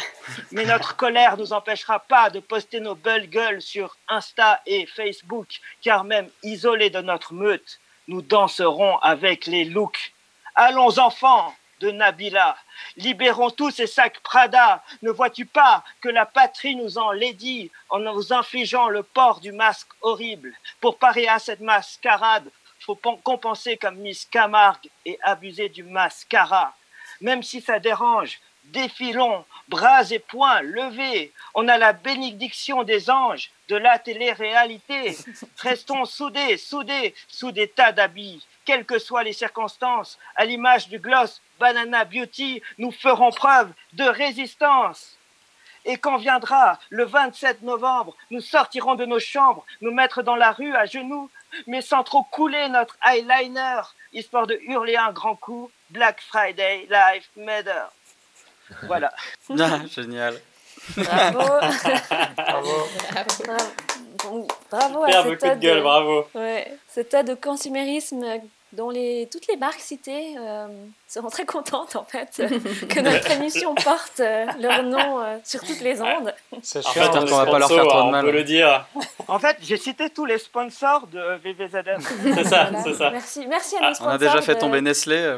Mais 0.52 0.66
notre 0.66 0.96
colère 0.96 1.38
nous 1.38 1.54
empêchera 1.54 2.00
pas 2.00 2.32
de 2.32 2.40
poster 2.40 2.80
nos 2.80 2.96
belles 2.96 3.30
gueules 3.30 3.62
sur 3.62 3.96
Insta 4.08 4.60
et 4.66 4.88
Facebook, 4.88 5.60
car 5.84 6.04
même 6.04 6.28
isolés 6.42 6.90
de 6.90 7.02
notre 7.02 7.36
meute, 7.36 7.80
nous 8.08 8.24
danserons 8.24 8.98
avec 8.98 9.46
les 9.46 9.66
looks. 9.66 10.14
Allons 10.56 10.98
enfants 10.98 11.54
de 11.80 11.92
Nabila, 11.92 12.58
libérons 12.98 13.50
tous 13.52 13.72
ces 13.72 13.88
sacs 13.88 14.20
Prada. 14.20 14.84
Ne 15.02 15.12
vois-tu 15.12 15.46
pas 15.46 15.84
que 16.02 16.10
la 16.10 16.26
patrie 16.26 16.76
nous 16.76 16.98
en 16.98 17.12
lédit 17.12 17.72
en 17.90 18.00
nous 18.00 18.34
infligeant 18.34 18.90
le 18.90 19.04
port 19.04 19.40
du 19.40 19.52
masque 19.52 19.90
horrible? 20.02 20.54
Pour 20.82 20.98
parer 20.98 21.28
à 21.28 21.40
cette 21.40 21.62
mascarade, 21.62 22.50
faut 22.82 22.96
pen- 22.96 23.20
compenser 23.24 23.78
comme 23.78 23.96
Miss 23.96 24.26
Camargue 24.26 24.90
et 25.06 25.20
abuser 25.24 25.70
du 25.70 25.84
mascara. 25.84 26.76
Même 27.22 27.44
si 27.44 27.62
ça 27.62 27.80
dérange, 27.80 28.40
défilons, 28.66 29.46
bras 29.68 30.04
et 30.12 30.20
poings 30.20 30.62
levés. 30.62 31.34
On 31.54 31.68
a 31.68 31.78
la 31.78 31.94
bénédiction 31.94 32.84
des 32.84 33.10
anges 33.10 33.52
de 33.68 33.76
la 33.76 34.00
télé-réalité. 34.00 35.18
Restons 35.58 36.06
soudés, 36.06 36.58
soudés, 36.58 37.16
sous 37.28 37.52
des 37.52 37.68
tas 37.68 37.92
d'habits. 37.92 38.46
Quelles 38.66 38.86
que 38.86 39.00
soient 39.00 39.24
les 39.24 39.34
circonstances, 39.34 40.20
à 40.36 40.46
l'image 40.46 40.88
du 40.88 41.00
gloss 41.00 41.42
Banana 41.60 42.06
Beauty, 42.06 42.62
nous 42.78 42.92
ferons 42.92 43.32
preuve 43.32 43.72
de 43.94 44.04
résistance. 44.04 45.16
Et 45.86 45.98
quand 45.98 46.18
viendra 46.18 46.78
le 46.90 47.06
27 47.06 47.62
novembre, 47.62 48.16
nous 48.32 48.42
sortirons 48.42 48.96
de 48.96 49.06
nos 49.06 49.20
chambres, 49.20 49.66
nous 49.82 49.92
mettre 49.92 50.22
dans 50.22 50.36
la 50.36 50.52
rue 50.52 50.76
à 50.76 50.86
genoux, 50.86 51.30
mais 51.68 51.82
sans 51.82 52.04
trop 52.04 52.24
couler 52.24 52.68
notre 52.70 52.98
eyeliner, 53.08 53.82
histoire 54.14 54.46
de 54.46 54.60
hurler 54.64 54.98
un 54.98 55.12
grand 55.12 55.36
coup 55.36 55.72
Black 55.90 56.22
Friday 56.22 56.88
Life 56.90 57.30
Matter. 57.36 57.86
Voilà. 58.84 59.12
Ah, 59.60 59.80
génial. 59.90 60.40
Bravo. 60.96 61.40
Bravo. 62.36 62.88
Bravo, 64.18 64.48
bravo 64.70 65.04
à 65.06 65.24
cet 65.24 65.44
de 65.44 65.60
gueule, 65.62 65.82
bravo. 65.82 66.28
Ouais, 66.36 66.78
cet 66.88 67.14
ode 67.14 67.32
au 67.32 67.36
consumérisme 67.36 68.42
dont 68.74 68.90
les, 68.92 69.28
toutes 69.32 69.48
les 69.48 69.58
marques 69.58 69.80
citées 69.80 70.36
euh, 70.38 70.68
seront 71.08 71.30
très 71.30 71.46
contentes 71.46 71.96
en 71.96 72.04
fait 72.04 72.40
euh, 72.40 72.48
que 72.90 73.00
notre 73.00 73.32
émission 73.32 73.74
porte 73.76 74.20
euh, 74.20 74.46
leur 74.60 74.84
nom 74.84 75.22
euh, 75.24 75.38
sur 75.44 75.62
toutes 75.62 75.80
les 75.82 76.00
ondes. 76.02 76.34
C'est 76.62 76.82
chiant, 76.84 76.92
J'espère 76.94 77.26
qu'on 77.26 77.36
va 77.38 77.46
pas 77.48 77.60
leur 77.60 77.68
faire 77.68 77.88
trop 77.88 77.98
de 77.98 78.04
on 78.08 78.12
mal. 78.12 78.26
peut 78.26 78.32
le 78.32 78.44
dire. 78.44 78.86
En 79.28 79.40
fait, 79.40 79.58
j'ai 79.62 79.78
cité 79.78 80.10
tous 80.10 80.26
les 80.26 80.38
sponsors 80.38 81.08
de 81.08 81.20
VVZM. 81.44 82.00
C'est 82.36 82.44
ça, 82.44 82.66
Voilà. 82.70 82.84
c'est 82.84 82.94
ça. 82.94 83.10
Merci, 83.10 83.48
merci 83.48 83.76
à 83.78 83.80
Ah, 83.82 83.90
nos 83.92 84.06
on 84.06 84.10
a 84.10 84.18
déjà 84.18 84.32
sponsors 84.32 84.46
fait 84.46 84.56
de- 84.56 84.60
tomber 84.60 84.82
Nestlé. 84.82 85.16
euh. 85.18 85.38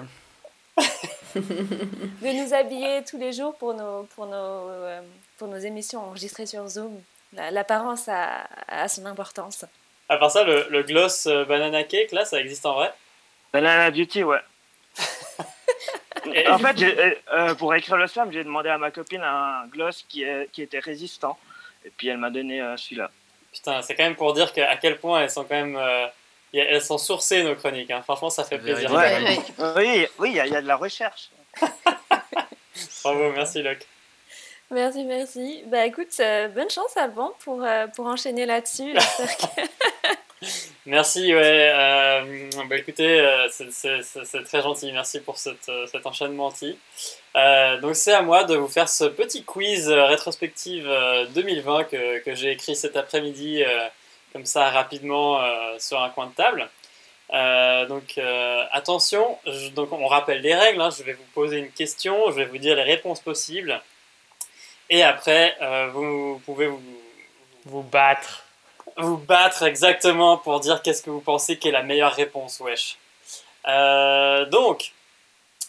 de 1.36 2.44
nous 2.44 2.54
habiller 2.54 3.04
tous 3.10 3.18
les 3.18 3.32
jours 3.34 3.56
pour 3.56 3.74
nos, 3.74 4.04
pour 4.16 4.26
nos, 4.26 4.34
euh, 4.36 5.02
pour 5.38 5.48
nos 5.48 5.58
émissions 5.58 6.02
enregistrées 6.02 6.46
sur 6.46 6.68
Zoom. 6.68 7.00
La- 7.34 7.52
L'apparence 7.52 8.10
a, 8.10 8.46
a 8.68 8.88
son 8.88 9.06
importance. 9.06 9.64
À 10.10 10.18
part 10.18 10.32
ça, 10.32 10.44
le, 10.44 10.68
le 10.70 10.84
gloss 10.84 11.28
banana 11.48 11.84
cake, 11.84 12.12
là, 12.12 12.26
ça 12.26 12.40
existe 12.42 12.66
en 12.66 12.74
vrai? 12.74 12.92
Banana 13.54 13.92
Beauty, 13.92 14.24
ouais. 14.24 14.40
En 16.48 16.60
fait, 16.60 16.78
j'ai- 16.78 17.18
euh, 17.34 17.56
pour 17.56 17.74
écrire 17.74 17.98
le 17.98 18.06
slam, 18.08 18.32
j'ai 18.32 18.44
demandé 18.44 18.70
à 18.70 18.78
ma 18.78 18.92
copine 18.92 19.22
un 19.24 19.66
gloss 19.68 20.06
qui, 20.08 20.24
est- 20.24 20.50
qui 20.52 20.62
était 20.62 20.80
résistant. 20.80 21.38
Et 21.84 21.90
puis 21.90 22.10
elle 22.10 22.18
m'a 22.18 22.30
donné 22.30 22.62
euh, 22.62 22.78
celui-là. 22.78 23.10
Putain, 23.52 23.82
c'est 23.82 23.96
quand 23.96 24.04
même 24.04 24.16
pour 24.16 24.34
dire 24.34 24.54
que, 24.54 24.62
à 24.62 24.78
quel 24.78 24.98
point 25.00 25.22
elles 25.24 25.32
sont 25.32 25.44
quand 25.44 25.56
même. 25.56 25.76
euh, 25.76 26.08
elles 26.54 26.82
sont 26.82 26.98
sourcées 27.00 27.44
nos 27.44 27.56
chroniques. 27.56 27.90
hein. 27.92 28.02
Franchement, 28.04 28.30
ça 28.30 28.44
fait 28.44 28.60
plaisir. 28.60 28.92
Ouais. 28.92 29.40
Oui, 29.76 30.08
oui, 30.20 30.30
il 30.30 30.36
y, 30.36 30.40
a- 30.40 30.46
il 30.46 30.54
y 30.54 30.56
a 30.56 30.62
de 30.62 30.68
la 30.68 30.76
recherche. 30.76 31.30
Bravo, 33.04 33.32
merci 33.32 33.62
Locke. 33.64 33.88
Merci, 34.70 35.04
merci. 35.04 35.64
Bah 35.68 35.86
écoute, 35.86 36.08
euh, 36.20 36.48
bonne 36.50 36.70
chance 36.70 36.96
Alban 36.96 37.34
pour, 37.40 37.64
euh, 37.64 37.88
pour 37.88 38.06
enchaîner 38.06 38.46
là-dessus. 38.46 38.94
Merci, 40.88 41.34
ouais. 41.36 41.72
euh, 41.74 42.50
bah 42.68 42.78
écoutez, 42.78 43.20
euh, 43.20 43.48
c'est- 43.50 44.44
très 44.44 44.62
gentil. 44.62 44.92
Merci 44.92 45.20
pour 45.20 45.38
cette, 45.38 45.70
euh, 45.70 45.86
cet 45.88 46.06
enchaînement 46.08 46.48
donc 47.82 47.96
c'est 47.96 48.14
à 48.14 48.22
moi 48.24 48.44
de 48.44 48.56
vous 48.56 48.68
faire 48.68 48.90
ce 48.90 49.06
petit 49.06 49.44
quiz 49.44 49.90
rétrospective 49.90 50.88
euh, 50.90 51.26
2020 51.28 51.84
que, 51.86 52.20
que 52.24 52.34
j'ai 52.36 52.52
écrit 52.52 52.76
cet 52.76 52.96
après-midi, 52.98 53.64
comme 54.34 54.46
ça 54.46 54.70
rapidement 54.70 55.40
sur 55.80 56.02
un 56.02 56.10
coin 56.10 56.28
de 56.28 56.34
table. 56.34 56.70
Donc 57.88 58.18
attention, 58.72 59.38
on 60.02 60.08
rappelle 60.08 60.42
les 60.42 60.56
règles. 60.56 60.82
hein. 60.82 60.90
je 60.90 61.04
vais 61.04 61.14
vous 61.14 61.24
poser 61.34 61.58
une 61.60 61.72
question, 61.72 62.32
je 62.32 62.36
vais 62.38 62.46
vous 62.46 62.58
dire 62.58 62.76
les 62.76 62.84
réponses 62.84 63.20
possibles, 63.22 63.80
et 64.90 65.04
après 65.04 65.56
vous 65.94 66.42
pouvez 66.46 66.70
Vous 67.66 67.84
battre. 67.84 68.44
Vous 68.98 69.18
battre 69.18 69.64
exactement 69.64 70.38
pour 70.38 70.60
dire 70.60 70.82
qu'est-ce 70.82 71.02
que 71.04 71.10
vous 71.10 71.22
pensez 71.22 71.58
qui 71.58 71.68
est 71.70 71.72
la 71.72 71.84
meilleure 71.84 72.14
réponse, 72.14 72.60
wesh. 72.60 72.98
Euh, 73.68 74.46
donc, 74.46 74.92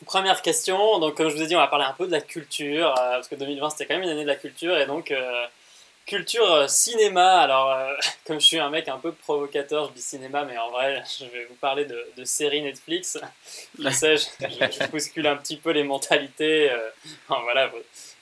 première 0.06 0.42
question. 0.42 0.98
Donc, 0.98 1.14
comme 1.16 1.28
je 1.28 1.36
vous 1.36 1.42
ai 1.42 1.46
dit, 1.46 1.56
on 1.56 1.60
va 1.60 1.66
parler 1.68 1.84
un 1.84 1.92
peu 1.92 2.06
de 2.06 2.12
la 2.12 2.20
culture, 2.20 2.88
euh, 2.98 3.14
parce 3.14 3.28
que 3.28 3.34
2020 3.34 3.70
c'était 3.70 3.86
quand 3.86 3.94
même 3.94 4.02
une 4.04 4.10
année 4.10 4.22
de 4.22 4.28
la 4.28 4.36
culture, 4.36 4.76
et 4.78 4.86
donc 4.86 5.10
euh, 5.10 5.44
culture 6.06 6.68
cinéma. 6.68 7.40
Alors, 7.40 7.76
comme 8.26 8.40
je 8.40 8.46
suis 8.46 8.58
un 8.58 8.70
mec 8.70 8.88
un 8.88 8.98
peu 8.98 9.12
provocateur, 9.12 9.88
je 9.88 9.92
dis 9.92 10.02
cinéma, 10.02 10.44
mais 10.44 10.58
en 10.58 10.70
vrai, 10.70 11.02
je 11.20 11.24
vais 11.26 11.44
vous 11.44 11.54
parler 11.56 11.84
de, 11.84 12.06
de 12.16 12.24
séries 12.24 12.62
Netflix. 12.62 13.18
Je 13.78 13.88
sais, 13.90 14.16
je, 14.16 14.24
je- 14.40 14.84
je 14.84 14.86
bouscule 14.88 15.26
un 15.26 15.36
petit 15.36 15.56
peu 15.56 15.70
les 15.70 15.82
mentalités. 15.84 16.70
enfin, 17.28 17.40
voilà, 17.42 17.70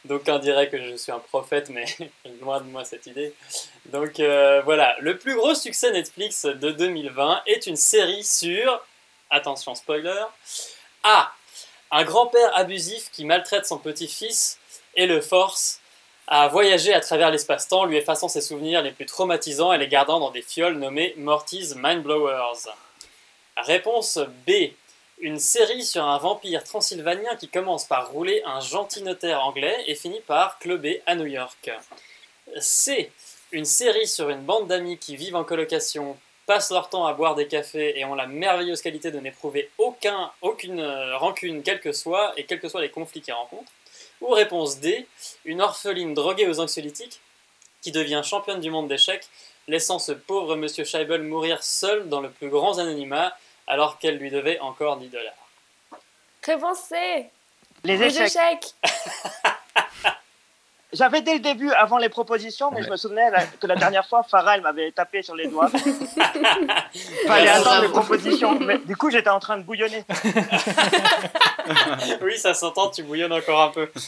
d'aucuns 0.05 0.39
diraient 0.39 0.69
que 0.69 0.83
je 0.83 0.97
suis 0.97 1.13
un 1.13 1.19
prophète, 1.19 1.71
mais 1.71 1.85
loin 2.41 2.61
de 2.61 2.67
moi 2.67 2.85
cette 2.85 3.07
idée. 3.07 3.35
Donc 3.87 4.21
euh, 4.21 4.63
voilà, 4.63 4.97
le 5.01 5.19
plus 5.19 5.35
gros 5.37 5.55
succès 5.55 5.93
Netflix 5.93 6.45
de 6.45 6.71
2020 6.71 7.43
est 7.47 7.67
une 7.67 7.77
série 7.77 8.25
sur, 8.25 8.81
attention 9.31 9.75
spoiler, 9.75 10.25
A. 11.03 11.33
Un 11.93 12.05
grand-père 12.05 12.57
abusif 12.57 13.11
qui 13.11 13.25
maltraite 13.25 13.67
son 13.67 13.79
petit-fils 13.79 14.59
et 14.95 15.07
le 15.07 15.21
force 15.21 15.81
à 16.29 16.47
voyager 16.47 16.95
à 16.95 17.01
travers 17.01 17.33
l'espace-temps, 17.33 17.85
lui 17.85 17.97
effaçant 17.97 18.29
ses 18.29 18.41
souvenirs 18.41 18.83
les 18.83 18.93
plus 18.93 19.07
traumatisants 19.07 19.73
et 19.73 19.79
les 19.79 19.89
gardant 19.89 20.21
dans 20.21 20.31
des 20.31 20.43
fioles 20.43 20.79
nommées 20.79 21.13
Morty's 21.17 21.75
Mindblowers. 21.75 22.71
Réponse 23.57 24.21
B. 24.47 24.71
Une 25.23 25.39
série 25.39 25.85
sur 25.85 26.03
un 26.03 26.17
vampire 26.17 26.65
transylvanien 26.65 27.37
qui 27.37 27.49
commence 27.49 27.85
par 27.85 28.11
rouler 28.11 28.43
un 28.47 28.61
gentil 28.61 29.03
notaire 29.03 29.45
anglais 29.45 29.77
et 29.87 29.95
finit 29.95 30.23
par 30.23 30.59
clubber 30.59 31.03
à 31.05 31.15
New 31.15 31.27
York. 31.27 31.71
C. 32.59 33.13
Une 33.53 33.67
série 33.67 34.07
sur 34.07 34.31
une 34.31 34.41
bande 34.41 34.69
d'amis 34.69 34.97
qui 34.97 35.17
vivent 35.17 35.37
en 35.37 35.45
colocation, 35.45 36.17
passent 36.47 36.71
leur 36.71 36.89
temps 36.89 37.05
à 37.05 37.13
boire 37.13 37.35
des 37.35 37.47
cafés 37.47 37.99
et 37.99 38.05
ont 38.07 38.15
la 38.15 38.27
merveilleuse 38.27 38.81
qualité 38.81 39.11
de 39.11 39.21
n'éprouver 39.21 39.69
aucun, 39.77 40.33
aucune 40.41 40.83
rancune, 41.17 41.63
quel 41.63 41.81
que 41.81 41.93
soit, 41.93 42.33
et 42.39 42.45
quels 42.45 42.59
que 42.59 42.71
soient 42.71 42.81
les 42.81 42.89
conflits 42.89 43.21
qu'ils 43.21 43.35
rencontrent. 43.35 43.71
Ou 44.23 44.29
réponse 44.29 44.81
D. 44.81 45.07
Une 45.45 45.61
orpheline 45.61 46.15
droguée 46.15 46.49
aux 46.49 46.61
anxiolytiques 46.61 47.21
qui 47.83 47.93
devient 47.93 48.23
championne 48.25 48.61
du 48.61 48.71
monde 48.71 48.89
d'échecs, 48.89 49.29
laissant 49.69 49.99
ce 49.99 50.13
pauvre 50.13 50.57
monsieur 50.57 50.85
Scheibel 50.85 51.23
mourir 51.23 51.63
seul 51.63 52.09
dans 52.09 52.23
le 52.23 52.31
plus 52.31 52.49
grand 52.49 52.79
anonymat 52.79 53.37
alors 53.71 53.99
qu'elle 53.99 54.19
lui 54.19 54.31
devait 54.31 54.59
encore 54.59 54.97
10 54.97 55.09
dollars. 55.09 55.33
Réponse 56.45 56.81
C. 56.81 57.31
Les 57.85 58.03
échecs. 58.03 58.75
J'avais 60.93 61.21
dès 61.23 61.35
le 61.35 61.41
début, 61.41 61.71
avant 61.73 61.99
les 61.99 62.09
propositions, 62.09 62.71
mais 62.73 62.83
je 62.83 62.91
me 62.91 62.97
souvenais 62.97 63.31
la- 63.31 63.45
que 63.47 63.67
la 63.67 63.77
dernière 63.77 64.07
fois, 64.07 64.23
Farah, 64.23 64.57
elle 64.57 64.63
m'avait 64.63 64.91
tapé 64.91 65.23
sur 65.23 65.35
les 65.37 65.47
doigts. 65.47 65.69
Fallait 67.27 67.49
attendre 67.49 67.83
les 67.83 67.89
propositions. 67.89 68.59
Mais 68.59 68.79
du 68.79 68.97
coup, 68.97 69.11
j'étais 69.11 69.31
en 69.31 69.41
train 69.41 69.59
de 69.59 69.63
bouillonner. 69.63 70.05
oui, 72.23 72.39
ça 72.39 72.55
s'entend, 72.55 72.89
tu 72.91 73.03
bouillonnes 73.03 73.33
encore 73.33 73.61
un 73.63 73.69
peu. 73.69 73.91
Je 73.95 74.01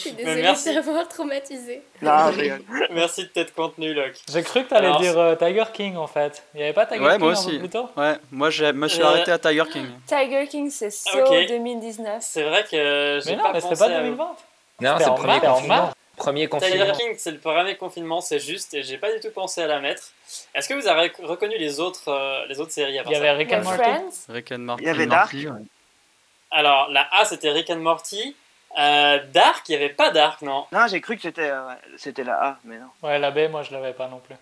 suis 0.00 0.12
Mais 0.12 0.24
désolée 0.24 0.42
merci. 0.42 0.68
de 0.70 0.74
t'avoir 0.80 1.08
traumatisé. 1.08 1.82
Non, 2.02 2.32
je 2.32 2.40
rigole. 2.40 2.62
Merci 2.90 3.22
de 3.24 3.28
t'être 3.28 3.54
contenu, 3.54 3.94
Locke. 3.94 4.16
J'ai 4.30 4.42
cru 4.42 4.64
que 4.64 4.68
t'allais 4.70 4.86
Alors, 4.88 5.00
dire 5.00 5.18
euh, 5.18 5.34
Tiger 5.36 5.64
King 5.72 5.96
en 5.96 6.06
fait. 6.06 6.42
Il 6.54 6.60
y 6.60 6.64
avait 6.64 6.72
pas 6.72 6.86
Tiger 6.86 7.00
Ouais, 7.04 7.12
King 7.12 7.20
moi 7.20 7.32
aussi. 7.32 7.58
plus 7.58 7.70
tôt 7.70 7.88
Ouais, 7.96 8.14
moi 8.30 8.50
je 8.50 8.64
me 8.66 8.88
suis 8.88 9.02
Euh, 9.02 9.06
arrêté 9.06 9.32
à 9.32 9.38
Tiger 9.38 9.64
King. 9.72 9.86
Tiger 10.06 10.46
King, 10.48 10.70
c'est 10.70 10.90
So 10.90 11.18
Ok. 11.18 11.30
2019. 11.48 12.16
C'est 12.20 12.42
vrai 12.44 12.64
que 12.64 13.20
j'ai 13.24 13.30
Mais 13.32 13.36
non, 13.36 13.42
pas 13.44 13.52
mais 13.52 13.60
c'était 13.60 13.76
pas 13.76 13.86
à- 13.86 14.00
2020. 14.00 14.24
Non, 14.80 14.94
c'est 14.98 15.06
le 15.06 15.14
premier 15.14 15.40
mars, 15.40 15.94
en 16.18 16.22
confinement. 16.22 16.48
Premier 16.48 16.48
Tiger 16.48 16.78
confinement. 16.78 16.96
King, 16.98 17.14
c'est 17.18 17.30
le 17.30 17.38
premier 17.38 17.76
confinement, 17.76 18.20
c'est 18.20 18.38
juste, 18.38 18.74
et 18.74 18.82
j'ai 18.82 18.98
pas 18.98 19.12
du 19.12 19.20
tout 19.20 19.30
pensé 19.30 19.62
à 19.62 19.66
la 19.66 19.80
mettre. 19.80 20.02
Est-ce 20.54 20.68
que 20.68 20.74
vous 20.74 20.86
avez 20.86 21.12
reconnu 21.22 21.56
les 21.58 21.80
autres, 21.80 22.08
euh, 22.08 22.46
les 22.48 22.60
autres 22.60 22.72
séries 22.72 22.98
à 22.98 23.02
part 23.02 23.12
Il 23.12 23.14
y 23.14 23.18
avait 23.18 23.32
Rick 23.32 23.52
and 23.52 23.62
Morty. 23.62 23.78
Friends. 23.78 24.10
Rick 24.28 24.52
and 24.52 24.58
Morty. 24.58 24.82
Il 24.82 24.86
y 24.86 24.90
avait 24.90 25.06
Dark. 25.06 25.34
Alors, 26.50 26.88
la 26.90 27.08
A, 27.12 27.24
c'était 27.24 27.50
Rick 27.50 27.70
and 27.70 27.76
Morty. 27.76 28.36
Euh, 28.78 29.20
Dark, 29.32 29.68
il 29.68 29.72
n'y 29.72 29.76
avait 29.84 29.92
pas 29.92 30.10
Dark, 30.10 30.42
non? 30.42 30.66
Non, 30.72 30.86
j'ai 30.88 31.00
cru 31.00 31.16
que 31.16 31.22
c'était 31.22 31.50
euh, 31.50 32.24
la 32.24 32.42
A, 32.42 32.58
mais 32.64 32.78
non. 32.78 32.86
Ouais, 33.02 33.18
la 33.18 33.30
B, 33.30 33.50
moi 33.50 33.62
je 33.62 33.72
l'avais 33.72 33.92
pas 33.92 34.08
non 34.08 34.18
plus. 34.18 34.36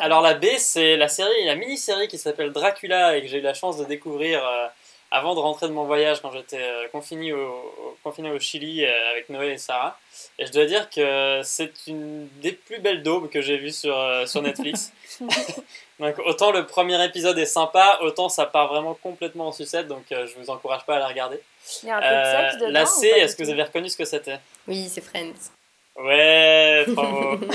Alors, 0.00 0.22
la 0.22 0.34
B, 0.34 0.46
c'est 0.58 0.96
la 0.96 1.08
série, 1.08 1.44
la 1.44 1.56
mini-série 1.56 2.06
qui 2.06 2.16
s'appelle 2.16 2.52
Dracula 2.52 3.16
et 3.16 3.22
que 3.22 3.28
j'ai 3.28 3.38
eu 3.38 3.42
la 3.42 3.52
chance 3.52 3.76
de 3.78 3.84
découvrir 3.84 4.46
euh, 4.46 4.68
avant 5.12 5.34
de 5.34 5.40
rentrer 5.40 5.68
de 5.68 5.72
mon 5.72 5.84
voyage 5.84 6.20
quand 6.20 6.32
j'étais 6.32 6.60
euh, 6.60 6.88
confiné, 6.88 7.32
au, 7.32 7.38
au- 7.48 7.96
confiné 8.02 8.30
au 8.30 8.38
Chili 8.40 8.84
euh, 8.84 9.10
avec 9.10 9.28
Noé 9.28 9.52
et 9.52 9.58
Sarah. 9.58 9.98
Et 10.38 10.46
je 10.46 10.52
dois 10.52 10.64
dire 10.66 10.88
que 10.90 11.40
c'est 11.44 11.72
une 11.86 12.28
des 12.40 12.52
plus 12.52 12.80
belles 12.80 13.02
daubes 13.02 13.28
que 13.30 13.40
j'ai 13.40 13.58
vues 13.58 13.70
sur, 13.72 13.96
euh, 13.98 14.26
sur 14.26 14.42
Netflix. 14.42 14.92
donc, 16.00 16.18
autant 16.24 16.50
le 16.50 16.66
premier 16.66 17.02
épisode 17.04 17.38
est 17.38 17.46
sympa, 17.46 17.98
autant 18.02 18.28
ça 18.28 18.46
part 18.46 18.68
vraiment 18.68 18.94
complètement 18.94 19.48
en 19.48 19.52
sucette, 19.52 19.86
donc 19.86 20.04
je 20.10 20.38
vous 20.38 20.50
encourage 20.50 20.84
pas 20.84 20.96
à 20.96 20.98
la 20.98 21.08
regarder. 21.08 21.40
Il 21.82 21.88
y 21.88 21.92
a 21.92 21.96
un 21.96 22.00
peu 22.00 22.06
de 22.06 22.42
sexe 22.50 22.56
dedans. 22.60 22.72
la 22.72 22.86
C, 22.86 23.06
est-ce 23.08 23.36
que 23.36 23.44
vous 23.44 23.50
avez 23.50 23.62
reconnu 23.62 23.88
ce 23.88 23.96
que 23.96 24.04
c'était? 24.04 24.38
Oui, 24.66 24.88
c'est 24.88 25.00
Friends. 25.00 25.50
Ouais, 25.96 26.84
bravo. 26.88 27.38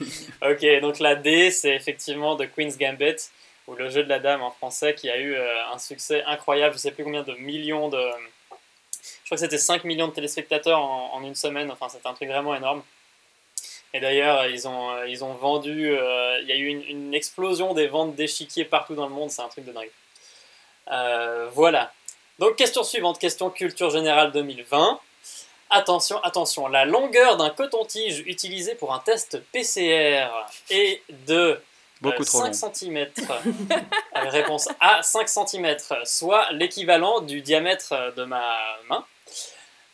ok, 0.42 0.80
donc 0.80 0.98
la 0.98 1.14
D, 1.14 1.50
c'est 1.50 1.74
effectivement 1.74 2.36
The 2.36 2.50
Queen's 2.54 2.76
Gambit, 2.76 3.16
ou 3.66 3.74
le 3.74 3.88
jeu 3.88 4.02
de 4.04 4.08
la 4.08 4.18
dame 4.18 4.42
en 4.42 4.50
français, 4.50 4.94
qui 4.94 5.10
a 5.10 5.18
eu 5.18 5.34
euh, 5.34 5.72
un 5.72 5.78
succès 5.78 6.22
incroyable. 6.24 6.74
Je 6.74 6.78
sais 6.80 6.90
plus 6.90 7.04
combien 7.04 7.22
de 7.22 7.34
millions 7.34 7.88
de. 7.88 8.00
Je 9.00 9.28
crois 9.28 9.36
que 9.36 9.40
c'était 9.40 9.58
5 9.58 9.84
millions 9.84 10.08
de 10.08 10.12
téléspectateurs 10.12 10.80
en, 10.80 11.20
une 11.22 11.34
semaine. 11.34 11.70
Enfin, 11.70 11.88
c'était 11.88 12.06
un 12.06 12.14
truc 12.14 12.28
vraiment 12.28 12.54
énorme. 12.54 12.82
Et 13.92 14.00
d'ailleurs, 14.00 14.46
ils 14.46 14.68
ont, 14.68 14.90
euh, 14.92 15.08
ils 15.08 15.24
ont 15.24 15.34
vendu. 15.34 15.90
euh, 15.90 16.38
Il 16.42 16.48
y 16.48 16.52
a 16.52 16.56
eu 16.56 16.68
une, 16.68 17.14
explosion 17.14 17.74
des 17.74 17.88
ventes 17.88 18.14
d'échiquiers 18.14 18.64
partout 18.64 18.94
dans 18.94 19.08
le 19.08 19.14
monde. 19.14 19.30
C'est 19.30 19.42
un 19.42 19.48
truc 19.48 19.64
de 19.64 19.72
dingue. 19.72 19.90
Voilà. 21.52 21.92
Donc, 22.38 22.56
question 22.56 22.84
suivante, 22.84 23.18
question 23.18 23.50
culture 23.50 23.90
générale 23.90 24.30
2020. 24.32 25.00
Attention, 25.70 26.22
attention, 26.22 26.68
la 26.68 26.84
longueur 26.84 27.36
d'un 27.36 27.50
coton-tige 27.50 28.20
utilisé 28.26 28.76
pour 28.76 28.94
un 28.94 29.00
test 29.00 29.42
PCR 29.50 30.28
est 30.70 31.02
de 31.26 31.60
Beaucoup 32.00 32.24
trop 32.24 32.44
5 32.44 32.46
long. 32.46 32.72
cm. 32.74 33.06
réponse 34.14 34.68
A, 34.80 35.02
5 35.02 35.28
cm, 35.28 35.76
soit 36.04 36.50
l'équivalent 36.52 37.20
du 37.20 37.40
diamètre 37.40 38.14
de 38.16 38.24
ma 38.24 38.56
main. 38.88 39.04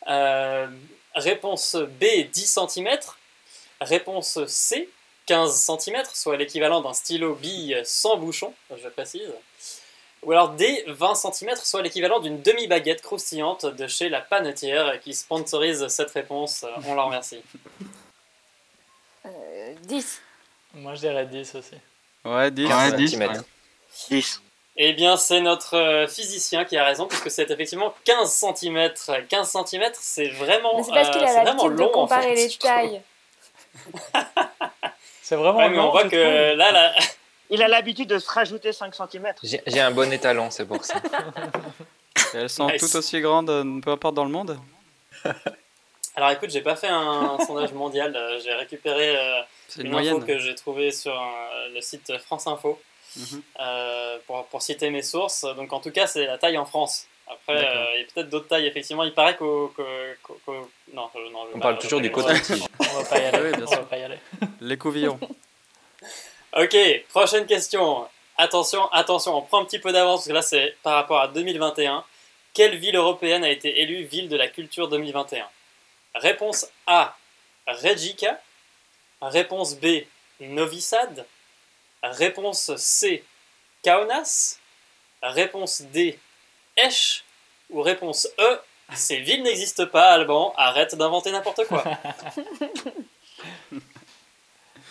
Euh, 0.07 0.67
réponse 1.15 1.75
B, 1.75 2.03
10 2.31 2.59
cm. 2.69 2.97
Réponse 3.79 4.45
C, 4.47 4.89
15 5.25 5.55
cm, 5.55 6.03
soit 6.13 6.37
l'équivalent 6.37 6.81
d'un 6.81 6.93
stylo 6.93 7.35
bille 7.35 7.81
sans 7.85 8.17
bouchon, 8.17 8.53
je 8.75 8.87
précise. 8.89 9.31
Ou 10.23 10.31
alors 10.31 10.49
D, 10.49 10.85
20 10.87 11.15
cm, 11.15 11.55
soit 11.57 11.81
l'équivalent 11.81 12.19
d'une 12.19 12.41
demi-baguette 12.41 13.01
croustillante 13.01 13.65
de 13.65 13.87
chez 13.87 14.07
La 14.07 14.21
Panetière 14.21 14.99
qui 15.01 15.13
sponsorise 15.13 15.85
cette 15.87 16.11
réponse. 16.11 16.65
On 16.85 16.95
la 16.95 17.03
remercie. 17.03 17.41
Euh, 19.25 19.73
10. 19.81 20.21
Moi 20.75 20.95
je 20.95 20.99
dirais 21.01 21.25
10 21.25 21.55
aussi. 21.55 21.75
Ouais, 22.25 22.51
10. 22.51 22.67
15 22.67 22.91
centimètres. 22.99 23.43
10. 24.09 24.41
Eh 24.75 24.93
bien, 24.93 25.17
c'est 25.17 25.39
notre 25.41 25.75
euh, 25.77 26.07
physicien 26.07 26.65
qui 26.65 26.77
a 26.77 26.83
raison, 26.83 27.05
puisque 27.07 27.29
c'est 27.29 27.49
effectivement 27.51 27.93
15 28.05 28.31
cm. 28.55 28.91
15 29.29 29.51
cm, 29.51 29.83
c'est 29.93 30.29
vraiment, 30.29 30.77
Mais 30.77 30.83
c'est 30.83 30.91
parce 30.93 31.09
euh, 31.09 31.11
qu'il 31.11 31.23
a 31.23 31.31
vraiment 31.43 31.45
l'habitude 31.67 31.75
de 31.75 31.83
en 31.83 31.89
comparer 31.89 32.35
fait, 32.35 32.47
les 32.47 32.57
tailles. 32.57 33.01
C'est 35.21 35.35
vraiment 35.37 35.57
Ouais, 35.59 35.69
mais 35.69 35.79
on 35.79 35.83
long, 35.85 35.91
voit 35.91 36.03
tu 36.03 36.09
que 36.09 36.53
là, 36.55 36.71
là, 36.71 36.93
Il 37.49 37.61
a 37.63 37.67
l'habitude 37.67 38.09
de 38.09 38.19
se 38.19 38.29
rajouter 38.29 38.73
5 38.73 38.93
cm. 38.93 39.33
J'ai 39.43 39.79
un 39.79 39.91
bon 39.91 40.11
étalon, 40.11 40.49
c'est 40.49 40.65
pour 40.65 40.83
ça. 40.83 40.95
Elles 42.33 42.49
sont 42.49 42.67
Nice. 42.67 42.81
toutes 42.81 42.95
aussi 42.95 43.21
grandes, 43.21 43.49
euh, 43.49 43.79
peu 43.81 43.91
importe 43.91 44.15
dans 44.15 44.25
le 44.25 44.31
monde. 44.31 44.59
Alors 46.15 46.29
écoute, 46.31 46.49
j'ai 46.51 46.61
pas 46.61 46.75
fait 46.75 46.87
un, 46.89 47.37
sondage 47.47 47.73
mondial, 47.73 48.15
euh, 48.15 48.39
j'ai 48.43 48.53
récupéré 48.53 49.17
euh, 49.17 49.41
une 49.77 49.87
une 49.87 49.87
info 49.87 49.91
moyenne. 49.93 50.25
que 50.25 50.37
j'ai 50.39 50.55
trouvée 50.55 50.91
sur 50.91 51.13
euh, 51.13 51.69
le 51.73 51.81
site 51.81 52.17
France 52.19 52.47
Info 52.47 52.79
Mhm. 53.15 53.43
euh, 53.59 54.17
pour, 54.25 54.43
pour 54.47 54.63
citer 54.63 54.89
mes 54.89 55.03
sources. 55.03 55.43
Donc 55.55 55.71
en 55.71 55.79
tout 55.79 55.91
cas, 55.91 56.07
c'est 56.07 56.25
la 56.25 56.39
taille 56.39 56.57
en 56.57 56.65
France. 56.65 57.05
Après, 57.27 57.63
euh, 57.63 57.85
il 57.95 58.01
y 58.01 58.03
a 58.03 58.07
peut-être 58.11 58.29
d'autres 58.29 58.47
tailles, 58.47 58.65
effectivement. 58.65 59.03
Il 59.03 59.13
paraît 59.13 59.35
qu'au. 59.37 59.71
non, 60.93 61.09
non, 61.13 61.45
On 61.53 61.59
pas- 61.59 61.59
parle 61.59 61.77
toujours 61.77 62.01
du 62.01 62.09
coton-tige. 62.11 62.63
On 62.79 62.83
va 63.01 63.03
pas 63.07 63.19
y 63.19 63.25
aller. 63.25 63.37
Oui, 63.55 63.63
on 63.67 63.69
va 63.69 63.77
pas 63.83 63.97
y 63.97 64.03
aller. 64.03 64.17
Les 64.61 64.77
couvillons. 64.77 65.19
Ok, 66.55 66.75
prochaine 67.09 67.45
question. 67.47 68.05
Attention, 68.37 68.87
attention, 68.91 69.37
on 69.37 69.41
prend 69.41 69.61
un 69.61 69.65
petit 69.65 69.79
peu 69.79 69.91
d'avance 69.91 70.21
parce 70.21 70.27
que 70.27 70.33
là 70.33 70.41
c'est 70.41 70.75
par 70.83 70.93
rapport 70.95 71.19
à 71.19 71.27
2021. 71.27 72.03
Quelle 72.53 72.77
ville 72.77 72.95
européenne 72.95 73.43
a 73.43 73.49
été 73.49 73.81
élue 73.81 74.03
ville 74.03 74.29
de 74.29 74.35
la 74.37 74.47
culture 74.47 74.87
2021 74.87 75.45
Réponse 76.15 76.67
A, 76.87 77.15
Rijeka. 77.67 78.39
Réponse 79.21 79.75
B, 79.79 80.03
Novi 80.41 80.81
Sad. 80.81 81.25
Réponse 82.03 82.75
C, 82.75 83.23
Kaunas. 83.83 84.59
Réponse 85.21 85.81
D, 85.83 86.19
Esch. 86.77 87.23
Ou 87.69 87.81
réponse 87.81 88.27
E, 88.39 88.59
ces 88.93 89.19
villes 89.19 89.41
n'existent 89.41 89.87
pas, 89.87 90.11
Alban, 90.11 90.53
arrête 90.57 90.93
d'inventer 90.95 91.31
n'importe 91.31 91.65
quoi. 91.67 91.83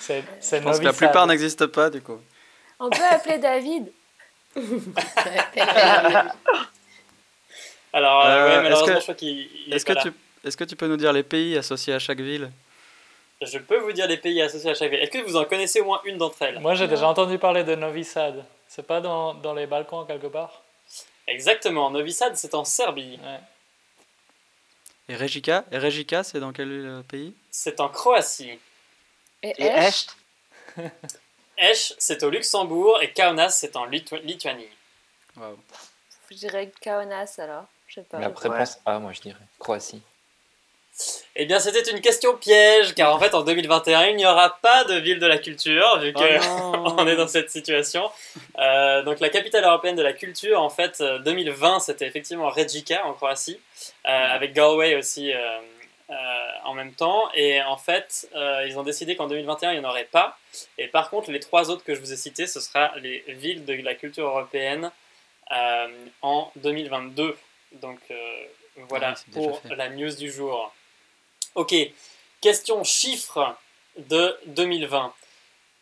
C'est 0.00 0.24
c'est 0.40 0.58
Je 0.58 0.62
pense 0.64 0.80
que 0.80 0.84
la 0.84 0.92
plupart 0.92 1.26
n'existent 1.28 1.68
pas, 1.68 1.88
du 1.90 2.02
coup. 2.02 2.20
On 2.80 2.90
peut 2.90 3.04
appeler 3.08 3.38
David. 3.38 3.92
Alors, 7.92 8.24
euh, 8.24 8.28
Euh, 8.30 8.48
ouais, 8.56 8.62
malheureusement, 8.62 8.86
que- 8.94 9.00
je 9.00 9.02
crois 9.04 9.14
qu'il 9.14 9.28
il 9.66 9.72
est 9.72 9.76
Est-ce 9.76 9.84
pas 9.84 9.92
que, 9.94 9.98
là. 9.98 10.02
tu, 10.04 10.12
est-ce 10.44 10.56
que 10.56 10.64
tu 10.64 10.76
peux 10.76 10.86
nous 10.88 10.96
dire 10.96 11.12
les 11.12 11.22
pays 11.22 11.56
associés 11.56 11.94
à 11.94 11.98
chaque 11.98 12.20
ville? 12.20 12.50
Je 13.40 13.58
peux 13.58 13.78
vous 13.78 13.92
dire 13.92 14.06
les 14.06 14.18
pays 14.18 14.40
associés 14.40 14.70
à 14.70 14.74
chaque 14.74 14.90
ville. 14.90 15.00
Est-ce 15.00 15.10
que 15.10 15.18
vous 15.18 15.36
en 15.36 15.44
connaissez 15.44 15.80
au 15.80 15.84
moins 15.84 16.00
une 16.04 16.16
d'entre 16.18 16.40
elles? 16.42 16.60
Moi, 16.60 16.74
j'ai 16.74 16.86
déjà 16.86 17.08
entendu 17.08 17.38
parler 17.38 17.64
de 17.64 17.74
Novi 17.74 18.04
Sad. 18.04 18.44
C'est 18.68 18.86
pas 18.86 19.00
dans, 19.00 19.34
dans 19.34 19.52
les 19.54 19.66
Balkans 19.66 20.06
quelque 20.06 20.28
part? 20.28 20.62
Exactement, 21.26 21.90
Novi 21.90 22.12
Sad, 22.12 22.36
c'est 22.36 22.54
en 22.54 22.64
Serbie. 22.64 23.18
Ouais. 23.22 23.40
Et 25.08 25.16
Rijeka 25.16 25.64
Et 25.72 25.78
Rijeka, 25.78 26.22
c'est 26.22 26.38
dans 26.40 26.52
quel 26.52 26.70
euh, 26.70 27.02
pays? 27.02 27.34
C'est 27.50 27.80
en 27.80 27.88
Croatie. 27.88 28.58
Et 29.42 29.60
Est? 29.60 30.06
Esch, 31.58 31.94
c'est 31.98 32.22
au 32.22 32.30
Luxembourg. 32.30 33.02
Et 33.02 33.12
Kaunas, 33.12 33.50
c'est 33.50 33.74
en 33.76 33.86
Litu- 33.86 34.20
Lituanie. 34.22 34.68
Waouh. 35.36 35.58
Je 36.30 36.36
dirais 36.36 36.70
Kaunas 36.80 37.34
alors. 37.38 37.64
Je 37.88 37.94
sais 37.96 38.02
pas. 38.02 38.18
Mais 38.18 38.24
après, 38.26 38.48
Ouais. 38.48 38.54
réponse 38.58 38.78
A, 38.86 38.98
moi 39.00 39.12
je 39.12 39.20
dirais. 39.20 39.40
Croatie. 39.58 40.00
Eh 41.34 41.46
bien, 41.46 41.58
c'était 41.58 41.90
une 41.90 42.00
question 42.02 42.36
piège, 42.36 42.94
car 42.94 43.14
en 43.14 43.18
fait, 43.18 43.34
en 43.34 43.42
2021, 43.42 44.08
il 44.08 44.16
n'y 44.16 44.26
aura 44.26 44.58
pas 44.60 44.84
de 44.84 44.94
ville 44.96 45.18
de 45.18 45.26
la 45.26 45.38
culture, 45.38 45.98
vu 45.98 46.12
Oh 46.14 46.20
que 46.20 46.38
non. 46.46 46.94
on 46.98 47.06
est 47.06 47.16
dans 47.16 47.26
cette 47.26 47.50
situation. 47.50 48.10
Euh, 48.58 49.02
donc, 49.02 49.18
la 49.20 49.30
capitale 49.30 49.64
européenne 49.64 49.96
de 49.96 50.02
la 50.02 50.12
culture, 50.12 50.60
en 50.60 50.68
fait, 50.68 51.00
euh, 51.00 51.18
2020, 51.20 51.80
c'était 51.80 52.06
effectivement 52.06 52.50
Rijeka, 52.50 53.06
en 53.06 53.14
Croatie, 53.14 53.58
euh, 54.06 54.08
avec 54.10 54.52
Galway 54.52 54.94
aussi 54.94 55.32
euh, 55.32 55.38
euh, 56.10 56.14
en 56.64 56.74
même 56.74 56.92
temps. 56.92 57.30
Et 57.34 57.62
en 57.62 57.78
fait, 57.78 58.28
euh, 58.36 58.66
ils 58.68 58.78
ont 58.78 58.82
décidé 58.82 59.16
qu'en 59.16 59.26
2021, 59.28 59.72
il 59.72 59.80
n'y 59.80 59.86
en 59.86 59.88
aurait 59.88 60.04
pas. 60.04 60.36
Et 60.76 60.88
par 60.88 61.08
contre, 61.08 61.30
les 61.32 61.40
trois 61.40 61.70
autres 61.70 61.84
que 61.84 61.94
je 61.94 62.00
vous 62.00 62.12
ai 62.12 62.16
cités, 62.16 62.46
ce 62.46 62.60
sera 62.60 62.92
les 62.98 63.24
villes 63.28 63.64
de 63.64 63.72
la 63.82 63.94
culture 63.94 64.26
européenne 64.26 64.90
euh, 65.50 65.88
en 66.20 66.52
2022. 66.56 67.34
Donc, 67.80 67.98
euh, 68.10 68.14
voilà 68.88 69.14
Ah 69.16 69.30
pour 69.32 69.62
la 69.74 69.88
news 69.88 70.14
du 70.14 70.30
jour. 70.30 70.74
Ok, 71.54 71.74
question 72.40 72.82
chiffre 72.82 73.54
de 73.98 74.34
2020. 74.46 75.12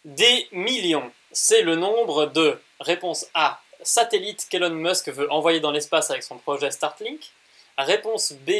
Des 0.05 0.49
millions, 0.50 1.12
c'est 1.31 1.62
le 1.62 1.77
nombre 1.77 2.27
de, 2.27 2.61
réponse 2.81 3.27
A, 3.35 3.61
satellites 3.83 4.49
qu'Elon 4.50 4.71
Musk 4.71 5.11
veut 5.11 5.31
envoyer 5.31 5.61
dans 5.61 5.71
l'espace 5.71 6.11
avec 6.11 6.25
son 6.25 6.39
projet 6.39 6.73
Starlink. 6.73 7.21
Réponse 7.79 8.33
B, 8.33 8.50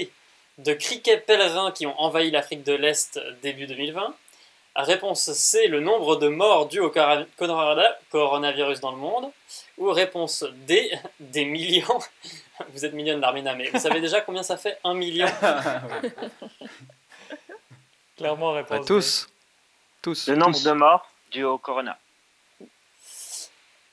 de 0.59 0.73
criquets 0.73 1.17
pèlerins 1.17 1.73
qui 1.73 1.85
ont 1.85 2.00
envahi 2.00 2.31
l'Afrique 2.31 2.62
de 2.62 2.75
l'Est 2.75 3.21
début 3.43 3.67
2020. 3.67 4.14
Réponse 4.77 5.33
C, 5.33 5.66
le 5.66 5.81
nombre 5.81 6.14
de 6.14 6.29
morts 6.29 6.68
dus 6.68 6.79
au 6.79 6.92
coronavirus 8.11 8.79
dans 8.79 8.92
le 8.92 8.99
monde. 8.99 9.33
Ou 9.79 9.90
réponse 9.90 10.44
D, 10.64 10.92
des 11.18 11.44
millions. 11.44 11.99
Vous 12.73 12.85
êtes 12.85 12.92
millionnaire, 12.92 13.23
Darmina, 13.23 13.55
mais 13.55 13.68
vous 13.70 13.81
savez 13.81 14.03
déjà 14.03 14.20
combien 14.20 14.42
ça 14.42 14.59
fait? 14.59 14.79
Un 14.85 14.92
million 14.92 15.27
Clairement, 18.20 18.52
Bah, 18.52 18.59
réponse. 18.59 18.80
B. 18.85 18.87
tous. 18.87 19.28
Tous. 20.02 20.28
le 20.28 20.37
nombre 20.37 20.52
tous. 20.52 20.64
de 20.64 20.72
morts 20.72 21.06
dû 21.30 21.42
au 21.44 21.56
corona. 21.59 21.98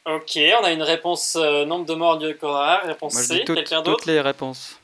Ok, 0.05 0.37
on 0.59 0.63
a 0.63 0.71
une 0.71 0.83
réponse 0.83 1.35
euh, 1.37 1.65
nombre 1.65 1.85
de 1.85 1.93
morts 1.93 2.17
du 2.17 2.35
corona. 2.37 2.77
Réponse 2.79 3.13
Moi, 3.13 3.23
C, 3.23 3.43
toutes, 3.45 3.55
quelqu'un 3.55 3.77
toutes 3.77 3.85
d'autre 3.85 4.03
les 4.07 4.19
réponses. 4.21 4.79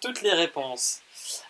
Toutes 0.00 0.22
les 0.22 0.32
réponses. 0.32 1.00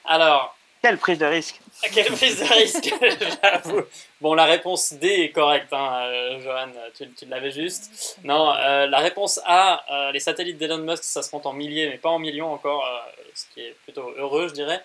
Alors, 0.05 0.57
Quelle 0.83 0.99
prise 0.99 1.19
de 1.19 1.27
risque? 1.27 1.61
Quelle 1.93 2.13
prise 2.13 2.39
de 2.39 2.45
risque 2.45 2.95
J'avoue. 3.43 3.83
Bon, 4.21 4.35
la 4.35 4.45
réponse 4.45 4.93
D 4.95 5.09
est 5.09 5.31
correcte, 5.31 5.73
hein, 5.73 6.07
euh, 6.07 6.41
Johan, 6.41 6.71
tu, 6.97 7.09
tu 7.13 7.27
l'avais 7.27 7.51
juste. 7.51 8.19
Non, 8.25 8.55
euh, 8.55 8.87
la 8.87 8.99
réponse 8.99 9.41
A, 9.45 9.85
euh, 9.91 10.13
les 10.13 10.21
satellites 10.21 10.59
d'Elon 10.59 10.79
Musk, 10.79 11.05
ça 11.05 11.23
se 11.23 11.31
compte 11.31 11.47
en 11.47 11.53
milliers, 11.53 11.89
mais 11.89 11.99
pas 11.99 12.11
en 12.11 12.19
millions 12.19 12.53
encore, 12.53 12.89
ce 13.35 13.47
qui 13.53 13.61
est 13.61 13.77
plutôt 13.85 14.13
heureux, 14.17 14.49
je 14.49 14.55
dirais. 14.55 14.83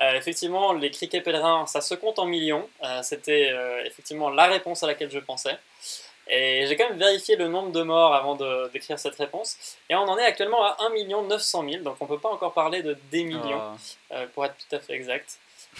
Effectivement, 0.00 0.72
les 0.72 0.90
criquets 0.90 1.20
pèlerins, 1.20 1.66
ça 1.66 1.80
se 1.80 1.94
compte 1.94 2.18
en 2.18 2.26
millions. 2.26 2.68
C'était 3.02 3.52
effectivement 3.86 4.30
la 4.30 4.46
réponse 4.46 4.82
à 4.82 4.88
laquelle 4.88 5.10
je 5.12 5.20
pensais. 5.20 5.56
Et 6.28 6.66
j'ai 6.66 6.76
quand 6.76 6.88
même 6.88 6.98
vérifié 6.98 7.36
le 7.36 7.46
nombre 7.46 7.70
de 7.70 7.82
morts 7.82 8.14
avant 8.14 8.34
d'écrire 8.72 8.98
cette 8.98 9.14
réponse. 9.16 9.56
Et 9.88 9.94
on 9.94 10.00
en 10.00 10.18
est 10.18 10.24
actuellement 10.24 10.64
à 10.64 10.76
1 10.80 11.22
900 11.28 11.64
000, 11.70 11.82
donc 11.84 11.96
on 12.00 12.06
peut 12.06 12.18
pas 12.18 12.30
encore 12.30 12.52
parler 12.52 12.82
de 12.82 12.96
des 13.12 13.22
millions, 13.22 13.60
Ah. 14.10 14.24
pour 14.34 14.44
être 14.44 14.56
tout 14.56 14.74
à 14.74 14.80
fait 14.80 14.94
exact. 14.94 15.38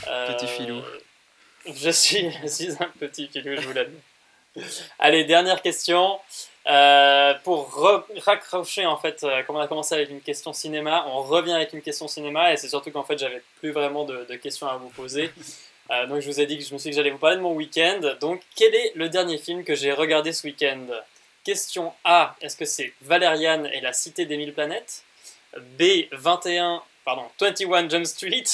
Euh, 0.09 0.33
Petit 0.35 0.47
filou. 0.47 0.83
Je 1.67 1.91
suis, 1.91 2.31
je 2.43 2.47
suis 2.47 2.71
un 2.81 2.91
petit 2.99 3.29
filou, 3.29 3.55
je 3.57 3.67
vous 3.67 3.73
l'admets. 3.73 3.99
Allez, 4.99 5.25
dernière 5.25 5.63
question. 5.63 6.19
Euh, 6.69 7.35
pour 7.43 7.73
raccrocher, 8.19 8.87
en 8.87 8.97
fait, 8.97 9.25
euh, 9.25 9.43
comme 9.43 9.57
on 9.57 9.61
a 9.61 9.67
commencé 9.69 9.95
avec 9.95 10.11
une 10.11 10.21
question 10.21 10.53
cinéma, 10.53 11.05
on 11.09 11.23
revient 11.23 11.53
avec 11.53 11.73
une 11.73 11.83
question 11.83 12.07
cinéma, 12.07 12.53
et 12.53 12.57
c'est 12.57 12.69
surtout 12.69 12.91
qu'en 12.91 13.03
fait, 13.03 13.19
j'avais 13.19 13.43
plus 13.59 13.73
vraiment 13.73 14.05
de, 14.05 14.27
de 14.29 14.35
questions 14.37 14.69
à 14.69 14.77
vous 14.77 14.91
poser. 14.91 15.31
Euh, 15.91 16.07
donc, 16.07 16.21
je 16.21 16.27
vous 16.29 16.41
ai 16.41 16.47
dit 16.47 16.59
que 16.59 16.65
je 16.65 16.73
me 16.73 16.79
suis 16.79 16.91
dit 16.91 16.97
que 16.97 17.03
j'allais 17.03 17.11
vous 17.11 17.19
parler 17.19 17.37
de 17.37 17.43
mon 17.43 17.55
week-end. 17.55 18.01
Donc, 18.21 18.43
quel 18.55 18.75
est 18.75 18.93
le 18.95 19.09
dernier 19.09 19.39
film 19.39 19.65
que 19.65 19.75
j'ai 19.75 19.93
regardé 19.93 20.33
ce 20.33 20.47
week-end? 20.47 20.87
Question 21.45 21.93
A 22.05 22.37
est-ce 22.41 22.57
que 22.57 22.65
c'est 22.65 22.93
Valériane 23.03 23.67
et 23.73 23.81
la 23.81 23.93
cité 23.93 24.27
des 24.27 24.37
mille 24.37 24.55
planètes? 24.55 25.03
B 25.57 26.07
21, 26.13 26.83
pardon, 27.05 27.25
21 27.41 27.89
Jump 27.89 28.07
Street 28.07 28.45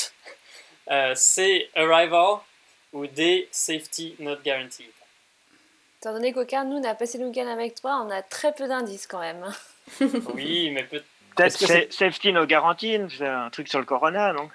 Euh, 0.90 1.14
C 1.14 1.70
Arrival 1.76 2.38
ou 2.92 3.06
D 3.06 3.48
Safety 3.50 4.16
Not 4.18 4.36
Guaranteed 4.44 4.86
Étant 6.00 6.12
donné 6.12 6.32
qu'aucun 6.32 6.64
de 6.64 6.70
nous 6.70 6.80
n'a 6.80 6.94
passé 6.94 7.18
le 7.18 7.26
week-end 7.26 7.48
avec 7.48 7.74
toi, 7.74 8.02
on 8.06 8.10
a 8.10 8.22
très 8.22 8.52
peu 8.52 8.68
d'indices 8.68 9.06
quand 9.06 9.20
même. 9.20 9.44
Oui, 10.34 10.70
mais 10.70 10.84
peut 10.84 11.02
Peut-être 11.34 11.54
Est-ce 11.54 11.58
que 11.58 11.66
c'est 11.66 11.92
safety 11.92 12.32
no 12.32 12.46
guarantee, 12.46 12.98
c'est 13.16 13.26
un 13.26 13.48
truc 13.50 13.68
sur 13.68 13.78
le 13.78 13.84
corona, 13.84 14.32
non 14.32 14.48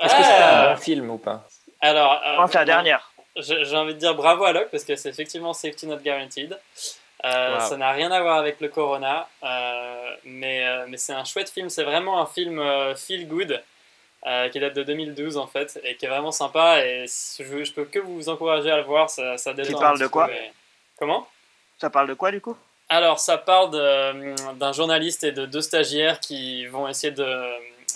Est-ce 0.00 0.14
que 0.14 0.22
c'est 0.22 0.32
Ah 0.32 0.70
un 0.70 0.74
bon 0.74 0.80
film 0.80 1.10
ou 1.10 1.18
pas? 1.18 1.46
Alors, 1.80 2.20
Je 2.24 2.36
pense 2.36 2.46
que 2.46 2.52
c'est 2.52 2.58
la 2.58 2.62
euh, 2.62 2.64
dernière. 2.64 3.12
J'ai 3.36 3.76
envie 3.76 3.94
de 3.94 3.98
dire 3.98 4.14
bravo 4.14 4.44
à 4.44 4.52
Locke 4.52 4.68
parce 4.70 4.84
que 4.84 4.96
c'est 4.96 5.08
effectivement 5.08 5.52
Safety 5.52 5.86
Not 5.86 5.98
Guaranteed. 5.98 6.58
Euh, 7.24 7.58
Wow. 7.58 7.60
Ça 7.68 7.76
n'a 7.76 7.92
rien 7.92 8.10
à 8.12 8.20
voir 8.20 8.38
avec 8.38 8.60
le 8.60 8.68
Corona, 8.68 9.28
euh, 9.42 10.10
mais, 10.24 10.66
euh, 10.66 10.84
mais 10.88 10.96
c'est 10.96 11.12
un 11.14 11.24
chouette 11.24 11.48
film. 11.50 11.70
C'est 11.70 11.84
vraiment 11.84 12.20
un 12.20 12.26
film 12.26 12.58
euh, 12.58 12.94
feel 12.94 13.26
good 13.26 13.62
euh, 14.26 14.48
qui 14.48 14.58
date 14.60 14.74
de 14.74 14.82
2012 14.82 15.36
en 15.36 15.46
fait 15.46 15.78
et 15.84 15.94
qui 15.96 16.04
est 16.06 16.08
vraiment 16.08 16.32
sympa. 16.32 16.84
Et 16.84 17.06
je, 17.06 17.64
je 17.64 17.72
peux 17.72 17.84
que 17.84 17.98
vous 18.00 18.28
encourager 18.28 18.70
à 18.70 18.76
le 18.78 18.82
voir. 18.82 19.08
Ça, 19.10 19.38
ça 19.38 19.52
détend 19.54 19.78
un 19.78 19.80
parle 19.80 19.98
de 20.00 20.06
quoi 20.08 20.30
et- 20.32 20.52
Comment? 20.98 21.28
Ça 21.78 21.90
parle 21.90 22.08
de 22.08 22.14
quoi 22.14 22.30
du 22.32 22.40
coup? 22.40 22.56
Alors, 22.88 23.18
ça 23.20 23.36
parle 23.38 23.70
de- 23.72 24.52
d'un 24.54 24.72
journaliste 24.72 25.24
et 25.24 25.32
de 25.32 25.44
deux 25.46 25.60
stagiaires 25.60 26.20
qui 26.20 26.66
vont 26.66 26.88
essayer 26.88 27.12
de 27.12 27.52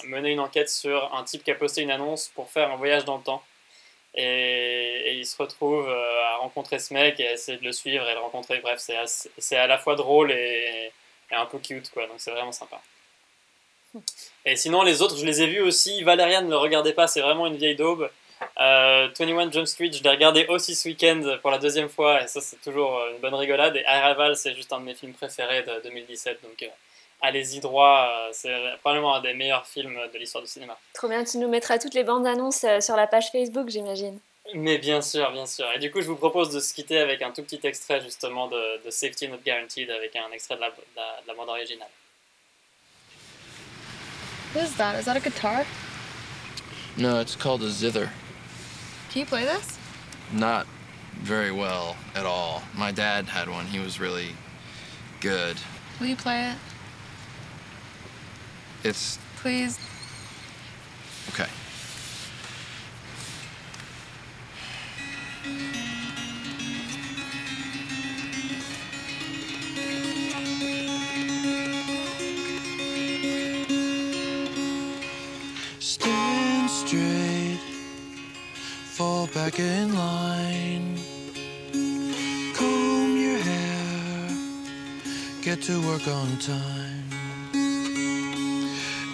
mener 0.07 0.31
une 0.31 0.41
enquête 0.41 0.69
sur 0.71 1.15
un 1.15 1.25
type 1.25 1.45
qui 1.45 1.51
a 1.51 1.55
posté 1.55 1.83
une 1.83 1.91
annonce 1.91 2.29
pour 2.29 2.51
faire 2.51 2.71
un 2.71 2.77
voyage 2.77 3.05
dans 3.05 3.17
le 3.19 3.23
temps. 3.23 3.43
Et, 4.15 4.23
et 5.07 5.13
ils 5.15 5.27
se 5.27 5.37
retrouvent 5.41 5.89
euh, 5.89 6.25
à 6.33 6.37
rencontrer 6.39 6.79
ce 6.81 6.93
mec 6.93 7.21
et 7.21 7.29
à 7.29 7.33
essayer 7.35 7.59
de 7.59 7.65
le 7.65 7.71
suivre 7.73 8.09
et 8.09 8.15
le 8.15 8.19
rencontrer. 8.21 8.59
Bref, 8.59 8.81
c'est 9.39 9.57
à 9.57 9.67
la 9.69 9.79
fois 9.79 9.95
drôle 9.95 10.33
et, 10.33 10.93
et 11.31 11.35
un 11.35 11.47
peu 11.47 11.59
cute, 11.59 11.91
quoi. 11.91 12.07
Donc, 12.07 12.17
c'est 12.19 12.33
vraiment 12.33 12.51
sympa. 12.53 12.81
Et 14.45 14.57
sinon, 14.57 14.83
les 14.83 15.03
autres, 15.03 15.17
je 15.17 15.25
les 15.27 15.43
ai 15.43 15.47
vus 15.47 15.61
aussi. 15.61 16.03
Valériane, 16.03 16.47
ne 16.47 16.51
le 16.51 16.57
regardez 16.57 16.93
pas, 16.93 17.07
c'est 17.07 17.21
vraiment 17.21 17.47
une 17.47 17.57
vieille 17.57 17.77
daube. 17.77 18.09
Euh, 18.61 19.09
21 19.19 19.51
Jump 19.51 19.67
Street, 19.67 19.91
je 19.93 20.03
l'ai 20.03 20.11
regardé 20.11 20.47
aussi 20.49 20.75
ce 20.75 20.89
week-end 20.89 21.21
pour 21.43 21.51
la 21.51 21.59
deuxième 21.59 21.89
fois, 21.91 22.23
et 22.23 22.27
ça, 22.27 22.41
c'est 22.41 22.61
toujours 22.63 22.97
euh, 22.99 23.11
une 23.13 23.19
bonne 23.19 23.35
rigolade. 23.35 23.77
Et 23.77 23.85
Arrival, 23.85 24.35
c'est 24.37 24.55
juste 24.55 24.73
un 24.73 24.81
de 24.81 24.85
mes 24.85 24.95
films 24.95 25.13
préférés 25.13 25.63
de 25.63 25.83
2017, 25.85 26.41
donc 26.43 26.63
euh, 26.63 26.67
allez-y 27.21 27.61
droit. 27.61 28.09
euh, 28.11 28.29
C'est 28.33 28.57
probablement 28.81 29.15
un 29.15 29.21
des 29.21 29.35
meilleurs 29.35 29.67
films 29.67 29.99
de 30.13 30.19
l'histoire 30.19 30.43
du 30.43 30.49
cinéma. 30.51 30.79
Trop 30.95 31.09
bien, 31.09 31.23
tu 31.25 31.37
nous 31.37 31.49
mettras 31.49 31.79
toutes 31.79 31.93
les 31.95 32.05
bandes 32.05 32.27
annonces 32.27 32.65
sur 32.81 32.97
la 32.97 33.07
page 33.07 33.31
Facebook, 33.31 33.69
j'imagine. 33.69 34.19
Mais 34.55 34.79
bien 34.79 35.03
sûr, 35.03 35.31
bien 35.33 35.47
sûr. 35.47 35.67
Et 35.75 35.79
du 35.79 35.91
coup, 35.93 36.01
je 36.01 36.07
vous 36.07 36.17
propose 36.17 36.49
de 36.51 36.61
se 36.61 36.73
quitter 36.73 36.99
avec 36.99 37.21
un 37.23 37.31
tout 37.33 37.43
petit 37.43 37.61
extrait 37.65 38.01
justement 38.01 38.49
de, 38.49 38.83
de 38.85 38.91
Safety 38.91 39.29
Not 39.29 39.37
Guaranteed 39.45 39.91
avec 39.91 40.17
un 40.17 40.31
extrait 40.33 40.57
de 40.57 40.61
la, 40.63 40.71
de 40.71 40.75
la- 40.97 41.21
de 41.23 41.29
la 41.29 41.35
bande 41.35 41.51
originale. 41.51 41.89
What 44.53 44.65
is 44.65 44.77
that? 44.77 44.97
Is 44.97 45.05
that 45.05 45.17
a 45.17 45.21
guitar? 45.21 45.65
No, 46.97 47.21
it's 47.21 47.37
called 47.37 47.63
a 47.63 47.71
zither. 47.71 48.11
Can 49.11 49.21
you 49.21 49.27
play 49.27 49.45
this? 49.45 49.79
Not 50.33 50.67
very 51.19 51.53
well 51.53 51.97
at 52.15 52.27
all. 52.27 52.63
My 52.77 52.91
dad 52.91 53.27
had 53.27 53.49
one. 53.49 53.67
He 53.67 53.79
was 53.79 54.01
really 54.01 54.31
good. 55.21 55.57
Will 56.01 56.09
you 56.09 56.17
play 56.17 56.51
it? 56.51 56.57
It's 58.83 59.19
Please. 59.37 59.79
okay. 61.29 61.49
Back 79.51 79.59
in 79.59 79.95
line, 79.95 80.97
comb 82.55 83.17
your 83.17 83.39
hair, 83.39 84.29
get 85.43 85.61
to 85.61 85.81
work 85.81 86.07
on 86.07 86.39
time. 86.39 87.05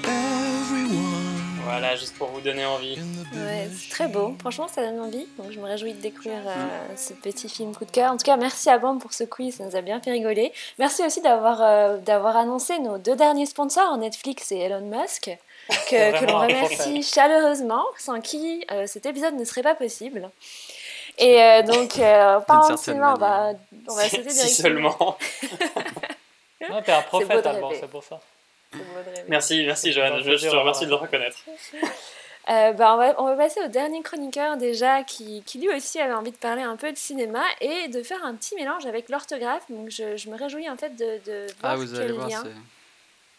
Everyone. 0.04 1.16
Voilà, 1.64 1.96
juste 1.96 2.16
pour 2.16 2.28
vous 2.28 2.40
donner 2.40 2.66
envie. 2.66 2.98
Ouais, 3.34 3.68
c'est 3.74 3.90
très 3.90 4.08
beau. 4.08 4.36
Franchement, 4.38 4.68
ça 4.68 4.82
donne 4.82 5.00
envie. 5.00 5.26
Donc, 5.38 5.52
je 5.52 5.58
me 5.58 5.64
réjouis 5.64 5.94
de 5.94 6.00
découvrir 6.00 6.38
euh, 6.46 6.96
ce 6.96 7.12
petit 7.14 7.48
film 7.48 7.74
coup 7.74 7.84
de 7.84 7.90
cœur. 7.90 8.12
En 8.12 8.16
tout 8.16 8.24
cas, 8.24 8.36
merci 8.36 8.68
à 8.68 8.78
Bam 8.78 8.98
pour 8.98 9.14
ce 9.14 9.24
quiz. 9.24 9.56
Ça 9.56 9.64
nous 9.64 9.74
a 9.74 9.80
bien 9.80 10.00
fait 10.00 10.12
rigoler. 10.12 10.52
Merci 10.78 11.02
aussi 11.04 11.22
d'avoir 11.22 11.62
euh, 11.62 11.96
d'avoir 11.98 12.36
annoncé 12.36 12.78
nos 12.78 12.98
deux 12.98 13.16
derniers 13.16 13.46
sponsors, 13.46 13.96
Netflix 13.96 14.52
et 14.52 14.58
Elon 14.58 14.82
Musk, 14.82 15.36
que, 15.68 16.24
l'on 16.26 16.38
remercie 16.40 17.02
chaleureusement, 17.02 17.84
sans 17.98 18.20
qui 18.20 18.64
euh, 18.70 18.86
cet 18.86 19.06
épisode 19.06 19.34
ne 19.34 19.44
serait 19.44 19.62
pas 19.62 19.74
possible. 19.74 20.30
Et 21.18 21.42
euh, 21.42 21.62
donc, 21.62 21.98
euh, 21.98 22.38
cinéma, 22.76 23.14
on 23.14 23.18
va, 23.18 23.52
on 23.88 23.94
va 23.94 24.02
Si- 24.04 24.16
sauter 24.16 24.30
si 24.30 24.62
directement. 24.62 24.90
seulement. 24.92 25.18
Non, 26.70 26.82
t'es 26.82 26.92
un 26.92 27.02
prophète, 27.02 27.46
Alban, 27.46 27.70
c'est 27.78 27.88
pour 27.88 28.02
ça. 28.02 28.18
Merci, 29.28 29.64
merci 29.66 29.92
Johan. 29.92 30.18
Je, 30.22 30.36
je 30.36 30.48
te 30.48 30.56
remercie 30.56 30.84
de 30.86 30.90
le 30.90 30.96
reconnaître. 30.96 31.38
Euh, 32.48 32.72
bah, 32.74 32.94
on, 32.94 32.96
va, 32.96 33.14
on 33.20 33.24
va 33.24 33.34
passer 33.34 33.58
au 33.60 33.66
dernier 33.66 34.02
chroniqueur 34.02 34.56
déjà 34.56 35.02
qui, 35.02 35.42
qui 35.44 35.58
lui 35.58 35.68
aussi 35.74 35.98
avait 35.98 36.12
envie 36.14 36.30
de 36.30 36.36
parler 36.36 36.62
un 36.62 36.76
peu 36.76 36.92
de 36.92 36.96
cinéma 36.96 37.42
et 37.60 37.88
de 37.88 38.04
faire 38.04 38.24
un 38.24 38.36
petit 38.36 38.54
mélange 38.54 38.86
avec 38.86 39.08
l'orthographe. 39.08 39.64
Donc 39.68 39.90
je, 39.90 40.16
je 40.16 40.30
me 40.30 40.36
réjouis 40.38 40.70
en 40.70 40.76
fait 40.76 40.90
de, 40.94 41.18
de 41.26 41.46
voir 41.60 41.72
Ah, 41.72 41.74
vous 41.74 41.86
quel 41.92 42.02
allez 42.02 42.12
voir, 42.12 42.28
lien, 42.28 42.42
c'est. 42.44 42.50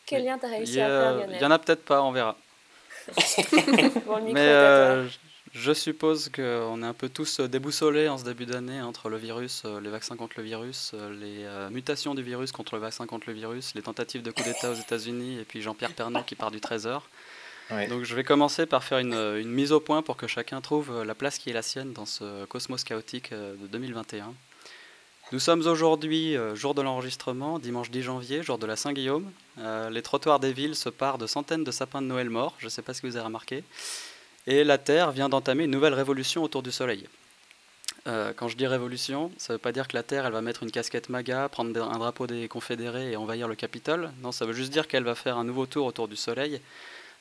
Quel 0.07 0.25
lien 0.25 0.37
t'as 0.39 0.47
réussi 0.49 0.81
à 0.81 0.87
faire 0.87 1.07
a- 1.07 1.11
Lionel. 1.13 1.35
il 1.39 1.41
y 1.41 1.45
en 1.45 1.51
a 1.51 1.59
peut-être 1.59 1.85
pas, 1.85 2.01
on 2.01 2.11
verra. 2.11 2.35
Bon, 4.05 4.17
le 4.17 4.21
micro 4.23 4.33
Mais 4.33 4.39
euh, 4.41 5.07
je- 5.53 5.73
suppose 5.73 6.29
qu'on 6.29 6.83
est 6.83 6.85
un 6.85 6.93
peu 6.93 7.07
tous 7.09 7.39
euh, 7.39 7.47
déboussolés 7.47 8.09
en 8.09 8.17
ce 8.17 8.23
début 8.25 8.45
d'année 8.45 8.81
entre 8.81 9.09
le 9.09 9.17
virus, 9.17 9.63
euh, 9.65 9.79
les 9.79 9.89
vaccins 9.89 10.15
contre 10.17 10.33
le 10.37 10.43
virus, 10.43 10.93
les 10.93 11.43
euh, 11.45 11.69
mutations 11.69 12.15
du 12.15 12.21
virus 12.23 12.51
contre 12.51 12.75
le 12.75 12.81
vaccin 12.81 13.05
contre 13.05 13.27
le 13.27 13.33
virus, 13.33 13.73
les 13.75 13.81
tentatives 13.81 14.23
de 14.23 14.31
coup 14.31 14.43
d'État 14.43 14.71
aux 14.71 14.75
États-Unis 14.75 15.39
et 15.39 15.43
puis 15.45 15.61
Jean-Pierre 15.61 15.93
Pernaut 15.93 16.23
qui 16.23 16.35
part 16.35 16.51
du 16.51 16.59
Trésor. 16.61 17.07
Donc 17.89 18.03
je 18.03 18.15
vais 18.15 18.23
commencer 18.23 18.65
par 18.65 18.81
faire 18.83 18.99
une, 18.99 19.13
une 19.13 19.49
mise 19.49 19.73
au 19.73 19.81
point 19.81 20.01
pour 20.01 20.15
que 20.15 20.25
chacun 20.25 20.61
trouve 20.61 21.03
la 21.03 21.15
place 21.15 21.37
qui 21.37 21.49
est 21.49 21.53
la 21.53 21.61
sienne 21.61 21.91
dans 21.91 22.05
ce 22.05 22.45
cosmos 22.45 22.83
chaotique 22.85 23.31
de 23.33 23.67
2021. 23.67 24.33
Nous 25.33 25.39
sommes 25.39 25.67
aujourd'hui, 25.67 26.37
euh, 26.37 26.55
jour 26.55 26.73
de 26.73 26.81
l'enregistrement, 26.81 27.59
dimanche 27.59 27.91
10 27.91 28.01
janvier, 28.01 28.43
jour 28.43 28.57
de 28.57 28.65
la 28.65 28.77
Saint-Guillaume. 28.77 29.29
Euh, 29.59 29.89
les 29.89 30.01
trottoirs 30.01 30.39
des 30.39 30.53
villes 30.53 30.73
se 30.73 30.87
parent 30.87 31.17
de 31.17 31.27
centaines 31.27 31.65
de 31.65 31.71
sapins 31.71 32.01
de 32.01 32.07
Noël 32.07 32.29
morts, 32.29 32.55
je 32.59 32.67
ne 32.67 32.69
sais 32.69 32.81
pas 32.81 32.93
si 32.93 33.01
vous 33.01 33.17
avez 33.17 33.25
remarqué. 33.25 33.65
Et 34.45 34.63
la 34.63 34.77
Terre 34.77 35.11
vient 35.11 35.27
d'entamer 35.27 35.65
une 35.65 35.71
nouvelle 35.71 35.93
révolution 35.93 36.43
autour 36.43 36.63
du 36.63 36.71
Soleil. 36.71 37.09
Euh, 38.07 38.31
quand 38.33 38.47
je 38.47 38.55
dis 38.55 38.65
révolution, 38.67 39.29
ça 39.37 39.51
ne 39.51 39.57
veut 39.57 39.61
pas 39.61 39.73
dire 39.73 39.89
que 39.89 39.97
la 39.97 40.03
Terre 40.03 40.25
elle 40.25 40.31
va 40.31 40.41
mettre 40.41 40.63
une 40.63 40.71
casquette 40.71 41.09
MAGA, 41.09 41.49
prendre 41.49 41.77
un 41.77 41.97
drapeau 41.97 42.25
des 42.25 42.47
Confédérés 42.47 43.11
et 43.11 43.17
envahir 43.17 43.49
le 43.49 43.55
Capitole. 43.55 44.11
Non, 44.21 44.31
ça 44.31 44.45
veut 44.45 44.53
juste 44.53 44.71
dire 44.71 44.87
qu'elle 44.87 45.03
va 45.03 45.13
faire 45.13 45.37
un 45.37 45.43
nouveau 45.43 45.65
tour 45.65 45.87
autour 45.87 46.07
du 46.07 46.15
Soleil, 46.15 46.61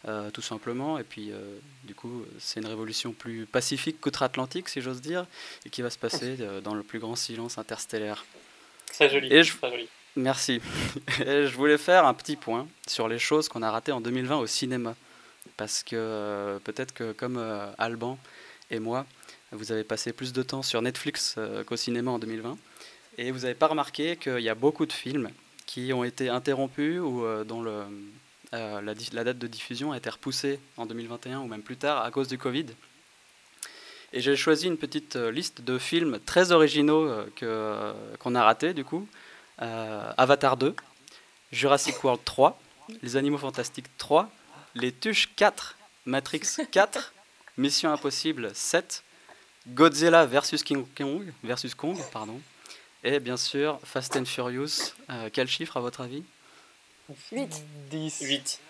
euh, 0.06 0.30
tout 0.30 0.42
simplement. 0.42 0.98
Et 0.98 1.04
puis, 1.04 1.32
euh, 1.32 1.58
du 1.84 1.94
coup, 1.94 2.24
c'est 2.38 2.60
une 2.60 2.66
révolution 2.66 3.12
plus 3.12 3.46
pacifique 3.46 4.00
qu'outre-Atlantique, 4.00 4.68
si 4.68 4.80
j'ose 4.80 5.00
dire, 5.00 5.26
et 5.64 5.70
qui 5.70 5.82
va 5.82 5.90
se 5.90 5.98
passer 5.98 6.36
euh, 6.40 6.60
dans 6.60 6.74
le 6.74 6.82
plus 6.82 6.98
grand 6.98 7.16
silence 7.16 7.58
interstellaire. 7.58 8.24
Très 8.92 9.10
joli. 9.10 9.32
Et 9.32 9.42
je- 9.42 9.56
Très 9.56 9.70
joli. 9.70 9.88
Merci. 10.14 10.60
Et 11.26 11.46
je 11.46 11.54
voulais 11.56 11.76
faire 11.76 12.06
un 12.06 12.14
petit 12.14 12.36
point 12.36 12.66
sur 12.86 13.06
les 13.08 13.18
choses 13.18 13.48
qu'on 13.48 13.62
a 13.62 13.70
ratées 13.70 13.92
en 13.92 14.00
2020 14.00 14.36
au 14.38 14.46
cinéma. 14.46 14.94
Parce 15.56 15.82
que 15.82 16.58
peut-être 16.64 16.92
que 16.94 17.12
comme 17.12 17.38
Alban 17.78 18.18
et 18.70 18.78
moi, 18.78 19.06
vous 19.52 19.72
avez 19.72 19.84
passé 19.84 20.12
plus 20.12 20.32
de 20.32 20.42
temps 20.42 20.62
sur 20.62 20.80
Netflix 20.82 21.36
qu'au 21.66 21.76
cinéma 21.76 22.10
en 22.10 22.18
2020. 22.18 22.56
Et 23.18 23.30
vous 23.30 23.40
n'avez 23.40 23.54
pas 23.54 23.66
remarqué 23.68 24.16
qu'il 24.16 24.40
y 24.40 24.48
a 24.48 24.54
beaucoup 24.54 24.86
de 24.86 24.92
films 24.92 25.30
qui 25.66 25.92
ont 25.92 26.02
été 26.02 26.28
interrompus 26.30 26.98
ou 27.00 27.24
dont 27.44 27.62
le, 27.62 27.84
la, 28.52 28.94
di- 28.94 29.10
la 29.12 29.24
date 29.24 29.38
de 29.38 29.46
diffusion 29.46 29.92
a 29.92 29.96
été 29.96 30.08
repoussée 30.10 30.60
en 30.76 30.86
2021 30.86 31.40
ou 31.40 31.46
même 31.46 31.62
plus 31.62 31.76
tard 31.76 32.02
à 32.04 32.10
cause 32.10 32.28
du 32.28 32.38
Covid. 32.38 32.66
Et 34.12 34.20
j'ai 34.20 34.36
choisi 34.36 34.66
une 34.66 34.78
petite 34.78 35.16
euh, 35.16 35.30
liste 35.30 35.60
de 35.62 35.78
films 35.78 36.20
très 36.24 36.52
originaux 36.52 37.06
euh, 37.08 37.26
que, 37.36 37.44
euh, 37.44 37.92
qu'on 38.18 38.34
a 38.34 38.42
ratés 38.44 38.72
du 38.72 38.84
coup. 38.84 39.06
Euh, 39.62 40.12
Avatar 40.16 40.56
2, 40.56 40.74
Jurassic 41.50 42.02
World 42.04 42.22
3, 42.24 42.58
Les 43.02 43.16
Animaux 43.16 43.38
Fantastiques 43.38 43.86
3, 43.98 44.30
Les 44.74 44.92
Tuches 44.92 45.30
4, 45.34 45.76
Matrix 46.04 46.42
4, 46.70 47.12
Mission 47.56 47.90
Impossible 47.92 48.50
7, 48.54 49.02
Godzilla 49.68 50.28
King 50.64 50.86
Kong, 50.96 51.32
versus 51.42 51.74
Kong, 51.74 51.98
pardon, 52.12 52.40
et 53.02 53.18
bien 53.18 53.36
sûr 53.36 53.80
Fast 53.82 54.16
and 54.16 54.26
Furious. 54.26 54.92
Euh, 55.10 55.30
quel 55.32 55.48
chiffre 55.48 55.76
à 55.76 55.80
votre 55.80 56.02
avis? 56.02 56.22
8. 57.32 57.64
10. 57.90 58.20
8. 58.22 58.60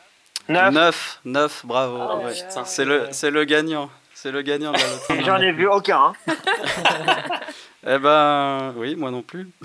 9. 0.49 0.73
9, 0.75 1.21
9, 1.25 1.67
bravo. 1.67 1.99
Oh 1.99 2.25
ouais. 2.27 2.33
putain. 2.35 2.65
C'est 2.65 2.85
le, 2.85 3.09
c'est 3.11 3.31
le 3.31 3.45
gagnant. 3.45 3.91
C'est 4.15 4.31
le 4.31 4.43
gagnant 4.43 4.73
de 4.73 4.79
la 4.79 4.87
loterie. 4.91 5.25
J'en 5.25 5.37
ai 5.39 5.53
vu 5.53 5.67
aucun. 5.69 6.15
hein. 6.27 6.35
Eh 7.89 7.99
ben, 7.99 8.75
oui, 8.77 8.97
moi 8.97 9.11
non 9.11 9.23
plus. 9.23 9.49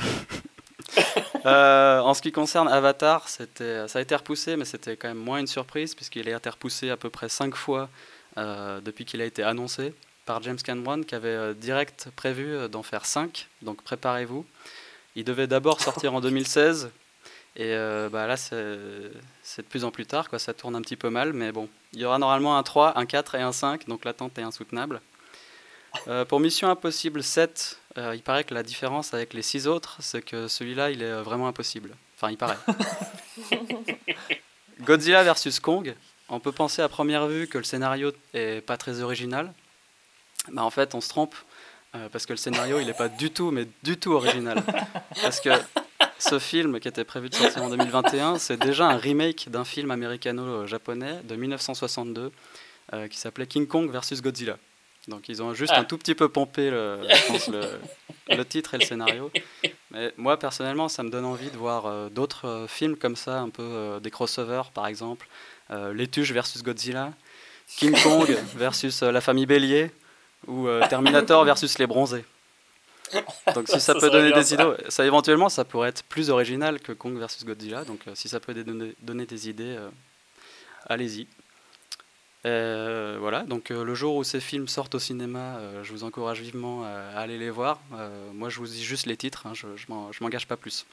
Euh, 1.45 1.99
en 2.01 2.13
ce 2.13 2.21
qui 2.21 2.31
concerne 2.31 2.67
Avatar, 2.67 3.27
c'était, 3.27 3.88
ça 3.88 3.97
a 3.97 4.01
été 4.03 4.13
repoussé, 4.15 4.57
mais 4.57 4.65
c'était 4.65 4.95
quand 4.95 5.07
même 5.07 5.17
moins 5.17 5.39
une 5.39 5.47
surprise, 5.47 5.95
puisqu'il 5.95 6.29
a 6.31 6.38
été 6.38 6.49
repoussé 6.49 6.91
à 6.91 6.97
peu 6.97 7.10
près 7.10 7.29
5 7.29 7.55
fois 7.55 7.89
euh, 8.38 8.79
depuis 8.81 9.05
qu'il 9.05 9.21
a 9.21 9.25
été 9.25 9.41
annoncé 9.41 9.95
par 10.27 10.43
James 10.43 10.57
Cameron, 10.63 11.01
qui 11.01 11.15
avait 11.15 11.29
euh, 11.29 11.53
direct 11.55 12.10
prévu 12.15 12.53
euh, 12.55 12.67
d'en 12.67 12.84
faire 12.84 13.07
5, 13.07 13.47
donc 13.63 13.81
préparez-vous. 13.81 14.45
Il 15.15 15.23
devait 15.23 15.47
d'abord 15.47 15.81
sortir 15.81 16.13
en 16.13 16.21
2016, 16.21 16.91
et 17.55 17.73
euh, 17.73 18.09
bah 18.09 18.27
là, 18.27 18.37
c'est, 18.37 18.55
de 18.55 19.67
plus 19.69 19.83
en 19.83 19.91
plus 19.91 20.05
tard, 20.05 20.29
quoi, 20.29 20.39
ça 20.39 20.53
tourne 20.53 20.75
un 20.75 20.81
petit 20.81 20.95
peu 20.95 21.09
mal, 21.09 21.33
mais 21.33 21.51
bon, 21.51 21.67
il 21.93 21.99
y 21.99 22.05
aura 22.05 22.17
normalement 22.17 22.57
un 22.57 22.63
3, 22.63 22.97
un 22.97 23.05
4 23.05 23.35
et 23.35 23.41
un 23.41 23.51
5, 23.51 23.87
donc 23.87 24.05
l'attente 24.05 24.37
est 24.37 24.43
insoutenable. 24.43 25.01
Euh, 26.07 26.23
pour 26.23 26.39
Mission 26.39 26.69
Impossible 26.69 27.21
7, 27.21 27.77
euh, 27.97 28.15
il 28.15 28.21
paraît 28.21 28.45
que 28.45 28.53
la 28.53 28.63
différence 28.63 29.13
avec 29.13 29.33
les 29.33 29.41
6 29.41 29.67
autres, 29.67 29.97
c'est 29.99 30.21
que 30.21 30.47
celui-là, 30.47 30.91
il 30.91 31.03
est 31.03 31.21
vraiment 31.21 31.47
impossible. 31.47 31.95
Enfin, 32.15 32.31
il 32.31 32.37
paraît. 32.37 32.57
Godzilla 34.81 35.23
versus 35.23 35.59
Kong, 35.59 35.93
on 36.29 36.39
peut 36.39 36.53
penser 36.53 36.81
à 36.81 36.87
première 36.87 37.27
vue 37.27 37.47
que 37.47 37.57
le 37.57 37.65
scénario 37.65 38.13
est 38.33 38.65
pas 38.65 38.77
très 38.77 39.01
original. 39.01 39.53
Bah, 40.49 40.63
en 40.63 40.69
fait, 40.69 40.95
on 40.95 41.01
se 41.01 41.09
trompe, 41.09 41.35
euh, 41.95 42.07
parce 42.09 42.25
que 42.25 42.33
le 42.33 42.37
scénario, 42.37 42.79
il 42.79 42.87
n'est 42.87 42.93
pas 42.93 43.09
du 43.09 43.31
tout, 43.31 43.51
mais 43.51 43.67
du 43.83 43.97
tout 43.97 44.13
original. 44.13 44.63
Parce 45.21 45.41
que 45.41 45.49
ce 46.21 46.38
film 46.39 46.79
qui 46.79 46.88
était 46.88 47.03
prévu 47.03 47.29
de 47.29 47.36
sortir 47.36 47.63
en 47.63 47.69
2021, 47.69 48.38
c'est 48.38 48.57
déjà 48.57 48.88
un 48.88 48.97
remake 48.97 49.49
d'un 49.49 49.65
film 49.65 49.89
américano-japonais 49.91 51.21
de 51.23 51.36
1962 51.36 52.31
euh, 52.93 53.07
qui 53.07 53.17
s'appelait 53.17 53.47
King 53.47 53.67
Kong 53.67 53.89
versus 53.91 54.21
Godzilla. 54.21 54.57
Donc 55.07 55.29
ils 55.29 55.41
ont 55.41 55.53
juste 55.55 55.73
Ah. 55.75 55.79
un 55.79 55.84
tout 55.84 55.97
petit 55.97 56.13
peu 56.13 56.29
pompé 56.29 56.69
le, 56.69 56.99
je 57.10 57.27
pense, 57.27 57.47
le, 57.47 57.62
le 58.29 58.45
titre 58.45 58.75
et 58.75 58.77
le 58.77 58.86
scénario. 58.86 59.31
Mais 59.89 60.13
moi 60.15 60.38
personnellement, 60.38 60.89
ça 60.89 61.01
me 61.01 61.10
donne 61.10 61.25
envie 61.25 61.49
de 61.49 61.57
voir 61.57 61.88
euh, 61.88 62.10
d'autres 62.10 62.47
euh, 62.47 62.67
films 62.67 62.95
comme 62.95 63.15
ça, 63.15 63.39
un 63.39 63.49
peu 63.49 63.99
des 64.01 64.12
crossovers 64.12 64.69
par 64.73 64.86
exemple, 64.88 65.27
Les 65.93 66.07
Tuches 66.07 66.34
versus 66.34 66.62
Godzilla, 66.62 67.13
King 67.77 67.97
Kong 68.03 68.27
versus 68.55 69.01
la 69.01 69.21
famille 69.21 69.45
Bélier 69.47 69.89
ou 70.47 70.67
Terminator 70.89 71.43
versus 71.45 71.79
les 71.79 71.88
Bronzés. 71.88 72.25
Donc 73.56 73.67
si 73.67 73.80
ça 73.80 73.93
Ça 73.93 74.00
peut 74.00 74.10
donner 74.10 74.32
des 74.32 74.54
idées, 74.54 74.74
ça 74.89 75.06
éventuellement 75.06 75.50
ça 75.50 75.65
pourrait 75.65 75.89
être 75.89 76.04
plus 76.04 76.30
original 76.30 76.80
que 76.80 76.91
Kong 76.91 77.17
versus 77.17 77.45
Godzilla. 77.45 77.84
Donc 77.84 78.00
euh, 78.08 78.12
si 78.15 78.30
ça 78.30 78.39
peut 78.39 78.54
donner, 78.54 78.95
donner 79.02 79.26
des 79.26 79.50
idées, 79.50 79.76
euh, 79.78 79.89
allez-y. 80.88 81.28
Euh, 82.45 83.17
voilà, 83.19 83.43
donc 83.43 83.69
le 83.69 83.93
jour 83.93 84.15
où 84.15 84.24
ces 84.24 84.39
films 84.39 84.67
sortent 84.67 84.95
au 84.95 85.00
cinéma, 85.00 85.60
je 85.84 85.91
vous 85.91 86.04
encourage 86.04 86.41
vivement 86.41 86.84
à, 86.84 87.19
aller 87.19 87.38
les 87.38 87.52
voir. 87.52 87.80
Moi 88.34 88.50
je 88.50 88.58
vous 88.58 88.65
dis 88.65 88.84
juste 88.84 89.06
les 89.06 89.17
titres, 89.17 89.45
hein, 89.45 89.54
je, 89.54 89.67
je 89.76 89.86
m'en- 89.89 90.12
je 90.12 90.24
m'engage 90.24 90.47
pas 90.47 90.58
plus. 90.58 90.86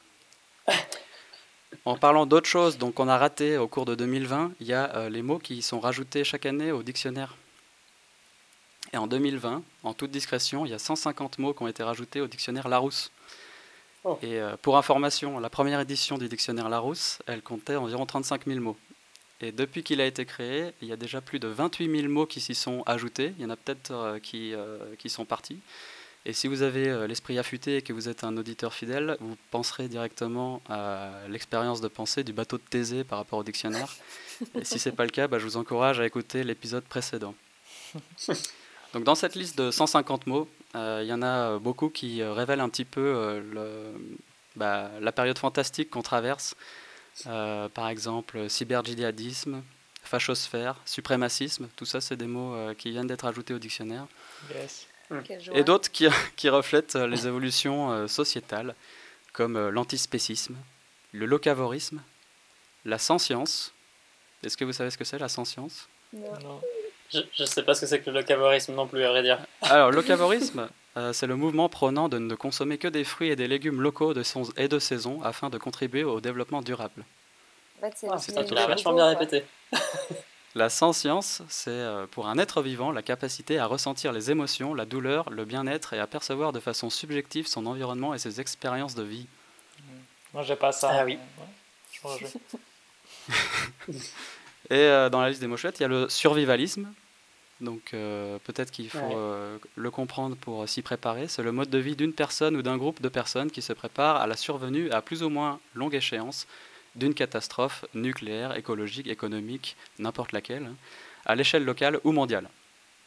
En 1.86 1.96
parlant 1.96 2.26
d'autres 2.26 2.48
choses, 2.48 2.76
donc 2.76 3.00
on 3.00 3.08
a 3.08 3.16
raté 3.16 3.56
au 3.56 3.66
cours 3.66 3.86
de 3.86 3.94
2020, 3.94 4.52
il 4.60 4.66
y 4.66 4.74
a 4.74 5.08
les 5.08 5.22
mots 5.22 5.38
qui 5.38 5.62
sont 5.62 5.80
rajoutés 5.80 6.22
chaque 6.22 6.44
année 6.44 6.70
au 6.70 6.82
dictionnaire. 6.82 7.34
Et 8.92 8.96
en 8.96 9.06
2020, 9.06 9.62
en 9.82 9.94
toute 9.94 10.10
discrétion, 10.10 10.64
il 10.64 10.70
y 10.70 10.74
a 10.74 10.78
150 10.78 11.38
mots 11.38 11.52
qui 11.52 11.62
ont 11.62 11.68
été 11.68 11.82
rajoutés 11.82 12.20
au 12.20 12.26
dictionnaire 12.26 12.68
Larousse. 12.68 13.10
Oh. 14.04 14.18
Et 14.22 14.40
euh, 14.40 14.56
pour 14.62 14.78
information, 14.78 15.38
la 15.38 15.50
première 15.50 15.80
édition 15.80 16.18
du 16.18 16.28
dictionnaire 16.28 16.68
Larousse, 16.68 17.18
elle 17.26 17.42
comptait 17.42 17.76
environ 17.76 18.06
35 18.06 18.46
000 18.46 18.60
mots. 18.60 18.76
Et 19.40 19.52
depuis 19.52 19.82
qu'il 19.82 20.00
a 20.00 20.06
été 20.06 20.24
créé, 20.24 20.72
il 20.80 20.88
y 20.88 20.92
a 20.92 20.96
déjà 20.96 21.20
plus 21.20 21.38
de 21.38 21.48
28 21.48 22.00
000 22.00 22.12
mots 22.12 22.26
qui 22.26 22.40
s'y 22.40 22.54
sont 22.54 22.82
ajoutés. 22.86 23.34
Il 23.38 23.42
y 23.42 23.46
en 23.46 23.50
a 23.50 23.56
peut-être 23.56 23.90
euh, 23.92 24.18
qui, 24.18 24.54
euh, 24.54 24.78
qui 24.98 25.10
sont 25.10 25.24
partis. 25.24 25.58
Et 26.24 26.32
si 26.32 26.48
vous 26.48 26.62
avez 26.62 27.06
l'esprit 27.06 27.38
affûté 27.38 27.76
et 27.76 27.82
que 27.82 27.92
vous 27.92 28.08
êtes 28.08 28.22
un 28.22 28.36
auditeur 28.36 28.74
fidèle, 28.74 29.16
vous 29.20 29.36
penserez 29.50 29.88
directement 29.88 30.60
à 30.68 31.10
l'expérience 31.28 31.80
de 31.80 31.88
pensée 31.88 32.22
du 32.22 32.34
bateau 32.34 32.58
de 32.58 32.62
Thésée 32.68 33.02
par 33.02 33.18
rapport 33.18 33.38
au 33.38 33.44
dictionnaire. 33.44 33.96
Et 34.60 34.64
si 34.64 34.78
ce 34.78 34.90
n'est 34.90 34.96
pas 34.96 35.04
le 35.04 35.10
cas, 35.10 35.26
bah, 35.26 35.38
je 35.38 35.44
vous 35.44 35.56
encourage 35.56 36.00
à 36.00 36.06
écouter 36.06 36.44
l'épisode 36.44 36.84
précédent. 36.84 37.34
Donc 38.94 39.04
dans 39.04 39.14
cette 39.14 39.34
liste 39.34 39.58
de 39.58 39.70
150 39.70 40.26
mots, 40.26 40.48
euh, 40.74 41.00
il 41.02 41.08
y 41.08 41.12
en 41.12 41.22
a 41.22 41.26
euh, 41.26 41.58
beaucoup 41.58 41.88
qui 41.88 42.22
euh, 42.22 42.32
révèlent 42.32 42.60
un 42.60 42.68
petit 42.68 42.84
peu 42.84 43.00
euh, 43.00 43.40
le- 43.40 44.18
bah, 44.56 44.90
la 45.00 45.12
période 45.12 45.38
fantastique 45.38 45.90
qu'on 45.90 46.02
traverse. 46.02 46.54
Euh, 47.26 47.68
par 47.68 47.88
exemple, 47.88 48.48
cyberjihadisme, 48.48 49.62
fachosphère, 50.04 50.76
suprémacisme, 50.84 51.68
tout 51.76 51.84
ça 51.84 52.00
c'est 52.00 52.16
des 52.16 52.26
mots 52.26 52.54
euh, 52.54 52.74
qui 52.74 52.90
viennent 52.90 53.06
d'être 53.08 53.24
ajoutés 53.26 53.54
au 53.54 53.58
dictionnaire. 53.58 54.06
Yes. 54.54 54.86
Joie. 55.40 55.56
Et 55.56 55.64
d'autres 55.64 55.90
qui, 55.90 56.06
qui 56.36 56.48
reflètent 56.48 56.94
les 56.94 57.26
évolutions 57.26 57.90
euh, 57.92 58.06
sociétales, 58.08 58.74
comme 59.32 59.56
euh, 59.56 59.70
l'antispécisme, 59.70 60.56
le 61.12 61.26
locavorisme, 61.26 62.02
la 62.84 62.98
science. 62.98 63.72
Est-ce 64.44 64.56
que 64.56 64.64
vous 64.64 64.72
savez 64.72 64.90
ce 64.90 64.98
que 64.98 65.04
c'est 65.04 65.18
la 65.18 65.28
science 65.28 65.88
Non. 66.12 66.60
Je, 67.12 67.20
je 67.34 67.44
sais 67.44 67.62
pas 67.62 67.74
ce 67.74 67.82
que 67.82 67.86
c'est 67.86 68.00
que 68.00 68.10
le 68.10 68.20
locavorisme 68.20 68.74
non 68.74 68.86
plus, 68.86 69.02
à 69.04 69.10
vrai 69.10 69.22
dire. 69.22 69.38
Alors, 69.62 69.90
le 69.90 69.96
locavorisme, 69.96 70.68
euh, 70.96 71.12
c'est 71.12 71.26
le 71.26 71.36
mouvement 71.36 71.68
prônant 71.68 72.08
de 72.08 72.18
ne 72.18 72.34
consommer 72.34 72.78
que 72.78 72.88
des 72.88 73.04
fruits 73.04 73.30
et 73.30 73.36
des 73.36 73.48
légumes 73.48 73.80
locaux 73.80 74.14
de 74.14 74.22
son- 74.22 74.50
et 74.56 74.68
de 74.68 74.78
saison 74.78 75.22
afin 75.22 75.48
de 75.50 75.58
contribuer 75.58 76.04
au 76.04 76.20
développement 76.20 76.60
durable. 76.62 77.04
En 77.78 77.80
fait, 77.80 77.94
c'est 77.96 78.08
Ah, 78.38 78.44
truc 78.44 78.58
vachement 78.58 78.92
bien 78.94 79.06
répété. 79.06 79.44
La 80.54 80.70
science, 80.70 81.42
c'est 81.48 81.70
euh, 81.70 82.06
pour 82.06 82.26
un 82.26 82.38
être 82.38 82.62
vivant 82.62 82.90
la 82.90 83.02
capacité 83.02 83.58
à 83.58 83.66
ressentir 83.66 84.12
les 84.12 84.30
émotions, 84.30 84.74
la 84.74 84.86
douleur, 84.86 85.30
le 85.30 85.44
bien-être 85.44 85.92
et 85.92 86.00
à 86.00 86.06
percevoir 86.06 86.52
de 86.52 86.58
façon 86.58 86.90
subjective 86.90 87.46
son 87.46 87.66
environnement 87.66 88.14
et 88.14 88.18
ses 88.18 88.40
expériences 88.40 88.94
de 88.94 89.02
vie. 89.02 89.26
Moi, 90.34 90.42
j'ai 90.42 90.56
pas 90.56 90.72
ça. 90.72 90.90
Ah 91.00 91.04
oui. 91.04 91.18
Ouais, 92.04 92.18
je. 92.18 93.92
Et 94.70 94.74
euh, 94.76 95.08
dans 95.08 95.20
la 95.20 95.30
liste 95.30 95.40
des 95.40 95.46
mots 95.46 95.56
chouettes, 95.56 95.78
il 95.80 95.82
y 95.82 95.86
a 95.86 95.88
le 95.88 96.08
survivalisme. 96.08 96.92
Donc 97.60 97.92
euh, 97.92 98.38
peut-être 98.44 98.70
qu'il 98.70 98.88
faut 98.88 98.98
Ouais. 98.98 99.14
euh, 99.16 99.58
le 99.74 99.90
comprendre 99.90 100.36
pour 100.36 100.68
s'y 100.68 100.82
préparer. 100.82 101.26
C'est 101.26 101.42
le 101.42 101.50
mode 101.52 101.70
de 101.70 101.78
vie 101.78 101.96
d'une 101.96 102.12
personne 102.12 102.54
ou 102.56 102.62
d'un 102.62 102.76
groupe 102.76 103.00
de 103.00 103.08
personnes 103.08 103.50
qui 103.50 103.62
se 103.62 103.72
prépare 103.72 104.16
à 104.16 104.26
la 104.26 104.36
survenue 104.36 104.90
à 104.92 105.02
plus 105.02 105.22
ou 105.24 105.28
moins 105.28 105.58
longue 105.74 105.94
échéance 105.94 106.46
d'une 106.94 107.14
catastrophe 107.14 107.84
nucléaire, 107.94 108.56
écologique, 108.56 109.08
économique, 109.08 109.76
n'importe 109.98 110.32
laquelle, 110.32 110.66
hein, 110.66 110.74
à 111.26 111.34
l'échelle 111.34 111.64
locale 111.64 111.98
ou 112.04 112.12
mondiale. 112.12 112.48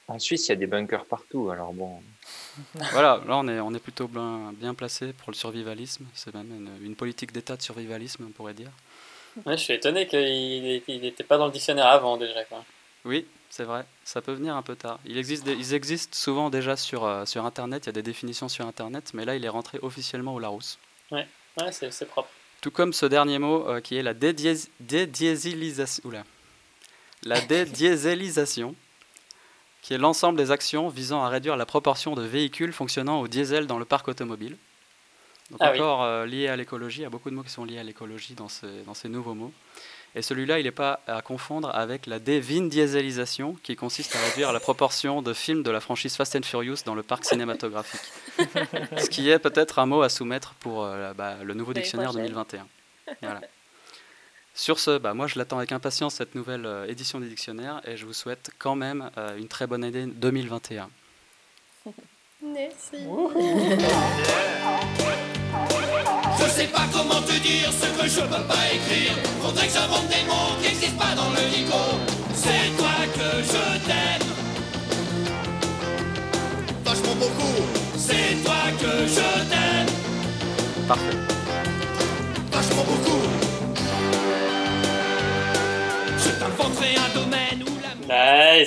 En 0.08 0.20
Suisse, 0.20 0.48
il 0.48 0.50
y 0.50 0.54
a 0.54 0.56
des 0.58 0.68
bunkers 0.68 1.06
partout, 1.06 1.50
alors 1.50 1.72
bon. 1.74 2.02
voilà, 2.92 3.22
là 3.26 3.38
on 3.38 3.48
est, 3.48 3.60
on 3.62 3.74
est 3.74 3.80
plutôt 3.80 4.08
bien, 4.10 4.52
bien 4.54 4.74
placé 4.74 5.14
pour 5.14 5.32
le 5.32 5.36
survivalisme. 5.36 6.06
C'est 6.14 6.34
même 6.34 6.52
une, 6.54 6.86
une 6.86 6.96
politique 6.96 7.32
d'État 7.32 7.56
de 7.56 7.62
survivalisme, 7.62 8.26
on 8.28 8.32
pourrait 8.32 8.54
dire. 8.54 8.72
Ouais, 9.46 9.58
je 9.58 9.64
suis 9.64 9.74
étonné 9.74 10.08
qu'il 10.08 10.82
n'était 11.02 11.24
pas 11.24 11.38
dans 11.38 11.46
le 11.46 11.52
dictionnaire 11.52 11.88
avant 11.88 12.18
déjà. 12.18 12.44
Quoi. 12.46 12.64
Oui, 13.06 13.26
c'est 13.50 13.64
vrai, 13.64 13.86
ça 14.04 14.22
peut 14.22 14.34
venir 14.34 14.56
un 14.56 14.62
peu 14.62 14.76
tard. 14.76 15.00
Il 15.06 15.18
existe 15.18 15.44
des- 15.46 15.54
ils 15.54 15.74
existent 15.74 16.16
souvent 16.18 16.50
déjà 16.50 16.76
sur, 16.76 17.04
euh, 17.06 17.26
sur 17.26 17.46
Internet, 17.46 17.84
il 17.86 17.88
y 17.88 17.90
a 17.90 17.94
des 17.94 18.02
définitions 18.04 18.50
sur 18.50 18.66
Internet, 18.68 19.12
mais 19.14 19.26
là 19.26 19.36
il 19.36 19.44
est 19.46 19.50
rentré 19.50 19.80
officiellement 19.82 20.36
au 20.36 20.40
Larousse. 20.40 20.78
Ouais, 21.12 21.28
ouais 21.58 21.72
c'est 21.72 21.92
c'est 21.92 22.06
propre. 22.06 22.30
Tout 22.62 22.72
comme 22.72 22.94
ce 22.94 23.06
dernier 23.08 23.40
mot 23.40 23.68
euh, 23.68 23.82
qui 23.82 23.98
est 23.98 24.04
la 24.04 24.14
dédiés- 24.14 24.70
dédiésélisation. 24.80 26.04
oula. 26.08 26.24
La 27.24 27.40
dédiésélisation, 27.54 28.76
qui 29.82 29.94
est 29.94 29.98
l'ensemble 29.98 30.38
des 30.38 30.52
actions 30.52 30.88
visant 30.90 31.24
à 31.24 31.30
réduire 31.30 31.58
la 31.58 31.66
proportion 31.66 32.14
de 32.16 32.22
véhicules 32.22 32.74
fonctionnant 32.74 33.20
au 33.22 33.28
diesel 33.28 33.66
dans 33.66 33.80
le 33.80 33.86
parc 33.86 34.08
automobile. 34.10 34.58
Donc 35.52 35.60
Ah 35.62 35.72
oui. 35.72 35.80
encore 35.80 36.04
euh, 36.04 36.26
lié 36.26 36.48
à 36.48 36.56
l'écologie, 36.56 37.00
il 37.00 37.04
y 37.04 37.06
a 37.06 37.10
beaucoup 37.10 37.30
de 37.30 37.36
mots 37.36 37.44
qui 37.44 37.50
sont 37.52 37.66
liés 37.66 37.80
à 37.80 37.84
l'écologie 37.84 38.34
dans 38.34 38.50
ces, 38.50 38.84
dans 38.86 38.94
ces 38.94 39.10
nouveaux 39.10 39.34
mots. 39.34 39.54
Et 40.14 40.22
celui-là, 40.22 40.60
il 40.60 40.64
n'est 40.64 40.72
pas 40.72 41.00
à 41.08 41.22
confondre 41.22 41.74
avec 41.74 42.06
la 42.06 42.20
dévindiésélisation, 42.20 43.56
qui 43.64 43.78
consiste 43.78 44.14
à 44.16 44.20
réduire 44.20 44.52
la 44.52 44.60
proportion 44.60 45.22
de 45.22 45.34
films 45.34 45.64
de 45.64 45.72
la 45.72 45.80
franchise 45.80 46.16
Fast 46.18 46.36
and 46.36 46.42
Furious 46.44 46.78
dans 46.86 46.96
le 46.96 47.04
parc 47.04 47.24
cinématographique. 47.24 48.02
Ce 48.98 49.10
qui 49.10 49.30
est 49.30 49.40
peut-être 49.40 49.80
un 49.80 49.86
mot 49.86 50.02
à 50.02 50.10
soumettre 50.10 50.54
pour 50.56 50.84
euh, 50.84 51.14
bah, 51.14 51.36
le 51.44 51.54
nouveau 51.54 51.74
dictionnaire 51.74 52.10
prochaine. 52.10 52.26
2021. 52.26 52.68
Voilà. 53.22 53.42
Sur 54.54 54.80
ce, 54.80 54.98
bah, 54.98 55.14
moi 55.14 55.28
je 55.28 55.40
l'attends 55.40 55.60
avec 55.60 55.72
impatience 55.72 56.16
cette 56.16 56.36
nouvelle 56.36 56.66
euh, 56.66 56.86
édition 56.88 57.22
du 57.22 57.30
dictionnaire 57.30 57.80
et 57.86 57.96
je 57.96 58.06
vous 58.06 58.14
souhaite 58.14 58.52
quand 58.60 58.76
même 58.76 59.10
euh, 59.18 59.38
une 59.38 59.48
très 59.48 59.66
bonne 59.66 59.84
année 59.84 60.08
2021. 60.08 60.90
Merci. 62.44 62.98
Je 66.44 66.50
sais 66.50 66.68
pas 66.68 66.88
comment 66.92 67.22
te 67.22 67.34
dire 67.34 67.70
ce 67.72 67.88
que 68.02 68.08
je 68.10 68.22
peux 68.22 68.44
pas 68.52 68.64
écrire. 68.74 69.14
Faudrait 69.42 69.68
que 69.68 69.74
j'invente 69.74 70.08
des 70.08 70.24
mots 70.28 70.56
qui 70.62 70.68
n'existent 70.70 70.98
pas 70.98 71.16
dans 71.16 71.30
le 71.30 71.44
dico. 71.54 71.78
C'est 72.34 72.76
toi 72.78 72.98
que 73.14 73.30
je 73.52 73.64
t'aime. 73.88 74.28
Vachement 76.84 77.16
beaucoup. 77.16 77.58
C'est 77.96 78.44
toi 78.44 78.64
que 78.80 79.08
je 79.08 79.30
t'aime. 79.52 79.92
Parfait. 80.88 81.18
Vachement 82.52 82.86
beaucoup. 82.92 83.22
Je 86.18 86.30
t'inventerai 86.40 86.96
un 86.96 87.20
domaine 87.20 87.64
où 87.68 87.71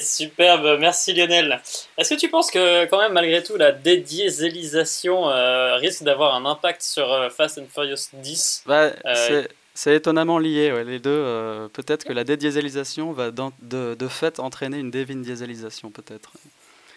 superbe, 0.01 0.77
merci 0.81 1.13
Lionel. 1.13 1.61
Est-ce 1.99 2.15
que 2.15 2.19
tu 2.21 2.29
penses 2.29 2.51
que 2.51 2.85
quand 2.87 2.99
même 2.99 3.13
malgré 3.13 3.43
tout 3.43 3.57
la 3.57 3.73
dédiésélisation 3.73 5.29
euh, 5.31 5.77
risque 5.77 6.03
d'avoir 6.03 6.35
un 6.35 6.45
impact 6.47 6.83
sur 6.83 7.13
euh, 7.13 7.29
Fast 7.31 7.59
and 7.59 7.67
Furious 7.73 8.09
10 8.13 8.65
Bah, 8.67 8.91
Euh, 9.05 9.45
c'est- 9.75 9.95
étonnamment 9.97 10.39
lié, 10.39 10.73
ouais, 10.73 10.85
les 10.85 10.99
deux. 10.99 11.11
euh, 11.11 11.69
peut-être 11.69 12.05
que 12.05 12.13
la 12.13 12.25
dédiésélisation 12.25 13.13
va 13.13 13.31
dans- 13.31 13.53
de, 13.61 13.95
de 13.95 14.09
fait 14.09 14.39
entraîner 14.41 14.79
une 14.79 14.91
dévindiésélisation, 14.91 15.91
peut-être. 15.91 16.31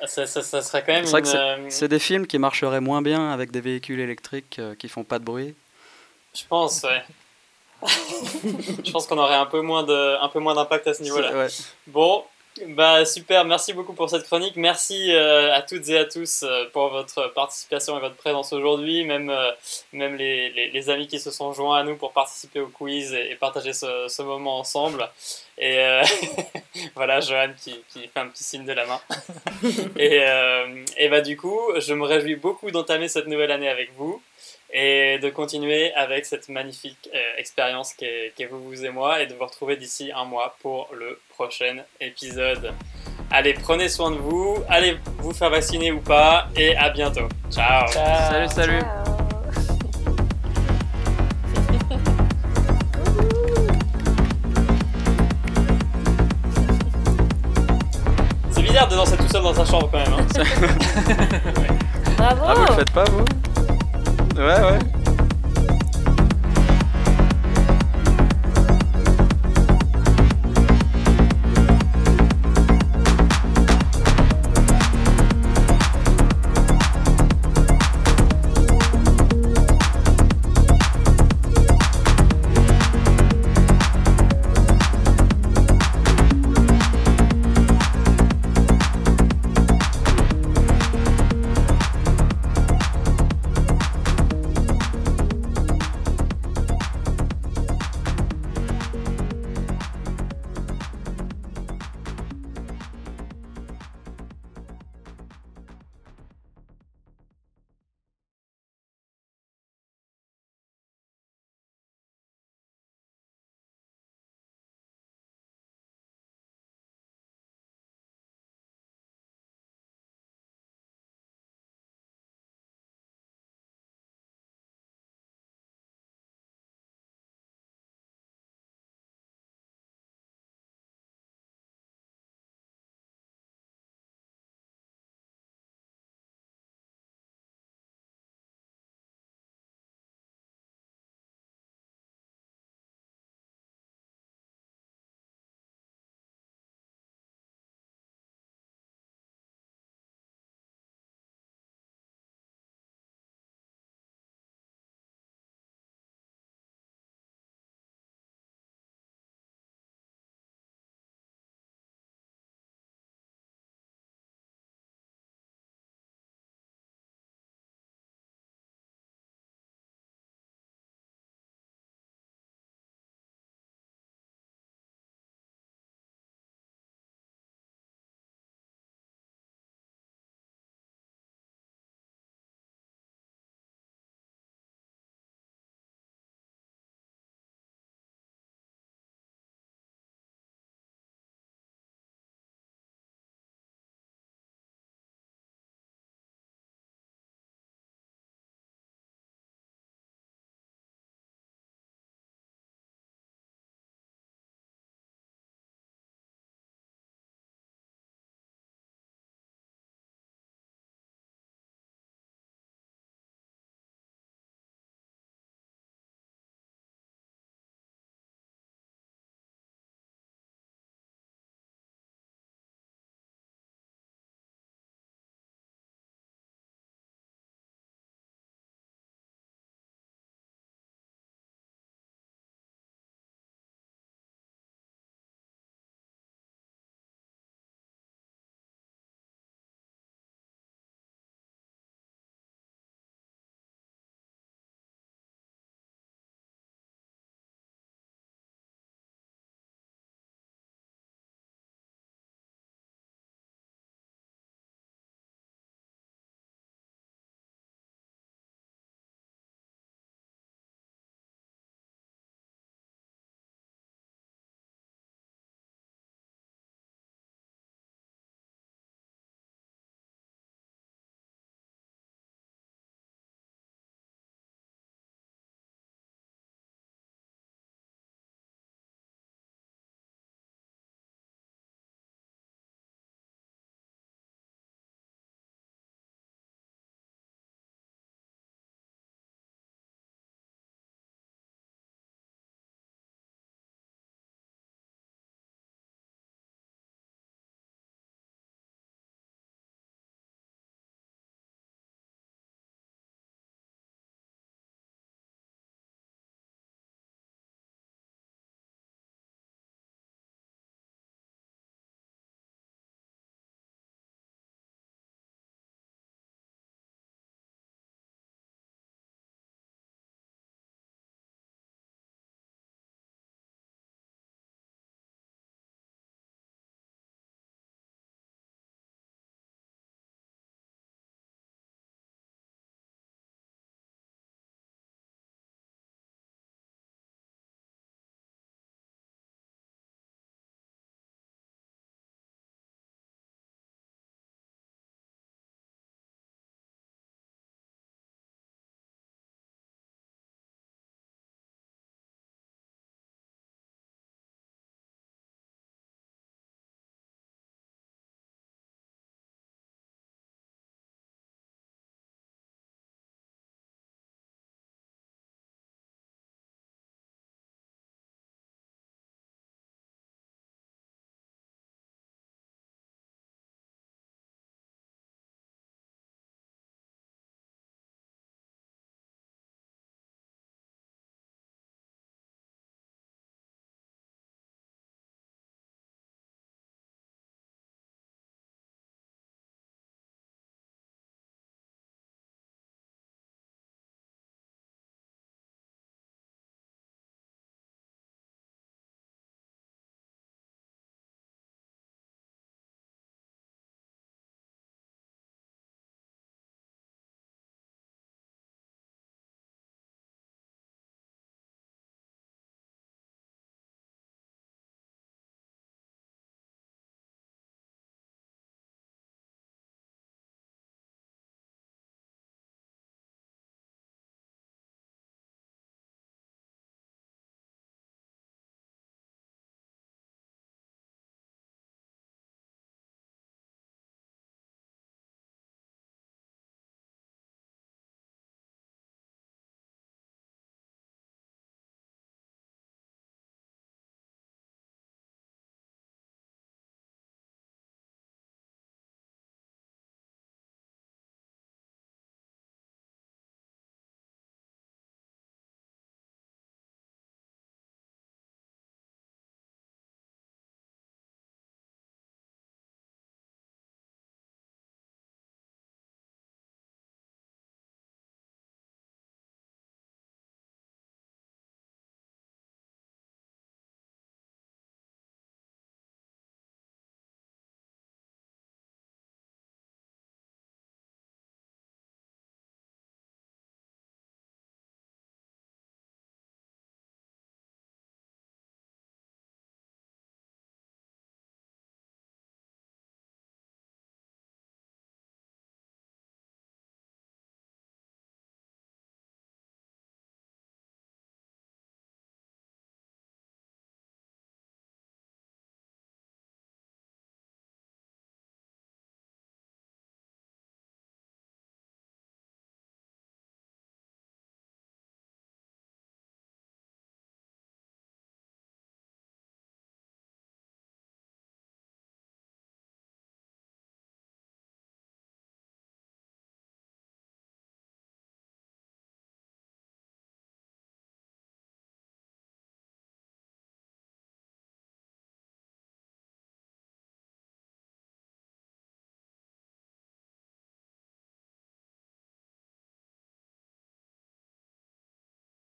ça, 0.05 0.27
ça- 0.27 0.43
ça 0.43 0.61
serait 0.61 0.83
quand 0.85 0.93
même 0.93 1.05
C'est 1.69 1.85
une, 1.85 1.87
des 1.89 1.99
films 1.99 2.27
qui 2.27 2.37
marcheraient 2.37 2.81
moins 2.81 3.01
bien 3.01 3.31
avec 3.31 3.51
des 3.51 3.61
véhicules 3.61 3.99
électriques 3.99 4.57
euh, 4.59 4.75
qui 4.75 4.87
font 4.89 5.03
pas 5.03 5.17
de 5.19 5.23
bruit. 5.25 5.55
Je 6.35 6.43
pense, 6.47 6.83
ouais. 6.83 7.03
je 8.83 8.91
pense 8.91 9.05
qu'on 9.07 9.17
aurait 9.17 9.35
un 9.35 9.45
peu 9.45 9.61
moins 9.61 9.83
de, 9.83 10.21
un 10.21 10.29
peu 10.29 10.39
moins 10.39 10.55
d'impact 10.55 10.87
à 10.87 10.93
ce 10.93 11.01
niveau-là. 11.03 11.31
Ouais. 11.35 11.47
Bon, 11.87 12.23
bah 12.67 13.05
super, 13.05 13.45
merci 13.45 13.73
beaucoup 13.73 13.93
pour 13.93 14.09
cette 14.09 14.23
chronique. 14.23 14.55
Merci 14.55 15.13
euh, 15.13 15.53
à 15.53 15.61
toutes 15.61 15.87
et 15.89 15.97
à 15.97 16.05
tous 16.05 16.43
euh, 16.43 16.65
pour 16.71 16.89
votre 16.89 17.31
participation 17.33 17.97
et 17.97 18.01
votre 18.01 18.15
présence 18.15 18.53
aujourd'hui, 18.53 19.03
même, 19.03 19.29
euh, 19.29 19.51
même 19.93 20.15
les, 20.15 20.49
les, 20.51 20.69
les 20.69 20.89
amis 20.89 21.07
qui 21.07 21.19
se 21.19 21.31
sont 21.31 21.53
joints 21.53 21.79
à 21.79 21.83
nous 21.83 21.95
pour 21.95 22.13
participer 22.13 22.59
au 22.59 22.67
quiz 22.67 23.13
et, 23.13 23.35
partager 23.35 23.73
ce, 23.73 24.07
ce 24.07 24.21
moment 24.21 24.59
ensemble. 24.59 25.09
Et 25.57 25.79
euh, 25.79 26.03
voilà, 26.95 27.19
Johan 27.19 27.49
qui, 27.57 27.75
qui 27.89 28.07
fait 28.07 28.19
un 28.19 28.27
petit 28.27 28.43
signe 28.43 28.65
de 28.65 28.73
la 28.73 28.85
main. 28.85 28.99
et, 29.97 30.19
euh, 30.21 30.83
et 30.97 31.09
bah 31.09 31.21
du 31.21 31.37
coup, 31.37 31.59
je 31.77 31.93
me 31.93 32.05
réjouis 32.05 32.35
beaucoup 32.35 32.71
d'entamer 32.71 33.07
cette 33.07 33.27
nouvelle 33.27 33.51
année 33.51 33.69
avec 33.69 33.93
vous 33.95 34.21
et 34.71 35.17
de 35.19 35.29
continuer 35.29 35.93
avec 35.93 36.25
cette 36.25 36.49
magnifique 36.49 37.09
euh, 37.13 37.17
expérience 37.37 37.93
qu'est 37.93 38.33
qu'est 38.35 38.45
vous, 38.45 38.61
vous 38.61 38.85
et 38.85 38.89
moi 38.89 39.21
et 39.21 39.27
de 39.27 39.33
vous 39.33 39.45
retrouver 39.45 39.75
d'ici 39.77 40.11
un 40.13 40.25
mois 40.25 40.55
pour 40.61 40.89
le 40.93 41.19
prochain 41.29 41.77
épisode. 42.01 42.73
Allez, 43.31 43.53
prenez 43.53 43.89
soin 43.89 44.11
de 44.11 44.17
vous, 44.17 44.57
allez 44.69 44.97
vous 45.19 45.33
faire 45.33 45.49
vacciner 45.49 45.91
ou 45.91 45.99
pas 46.01 46.47
et 46.55 46.75
à 46.75 46.89
bientôt. 46.89 47.27
Ciao. 47.51 47.87
Salut, 47.87 48.47
salut. 48.49 48.81
C'est 58.51 58.61
bizarre 58.61 58.87
bizarre 58.87 58.87
de 58.89 58.95
danser 58.95 59.17
tout 59.17 59.27
seul 59.27 59.43
dans 59.43 59.53
sa 59.53 59.65
chambre 59.65 59.89
quand 59.91 59.97
même. 59.99 60.13
hein. 60.13 60.25
Bravo 62.17 62.41
Ah, 62.45 62.53
vous 62.55 62.65
le 62.65 62.73
faites 62.73 62.91
pas, 62.91 63.03
vous? 63.05 63.25
Ouais, 64.37 64.43
ouais. 64.43 64.96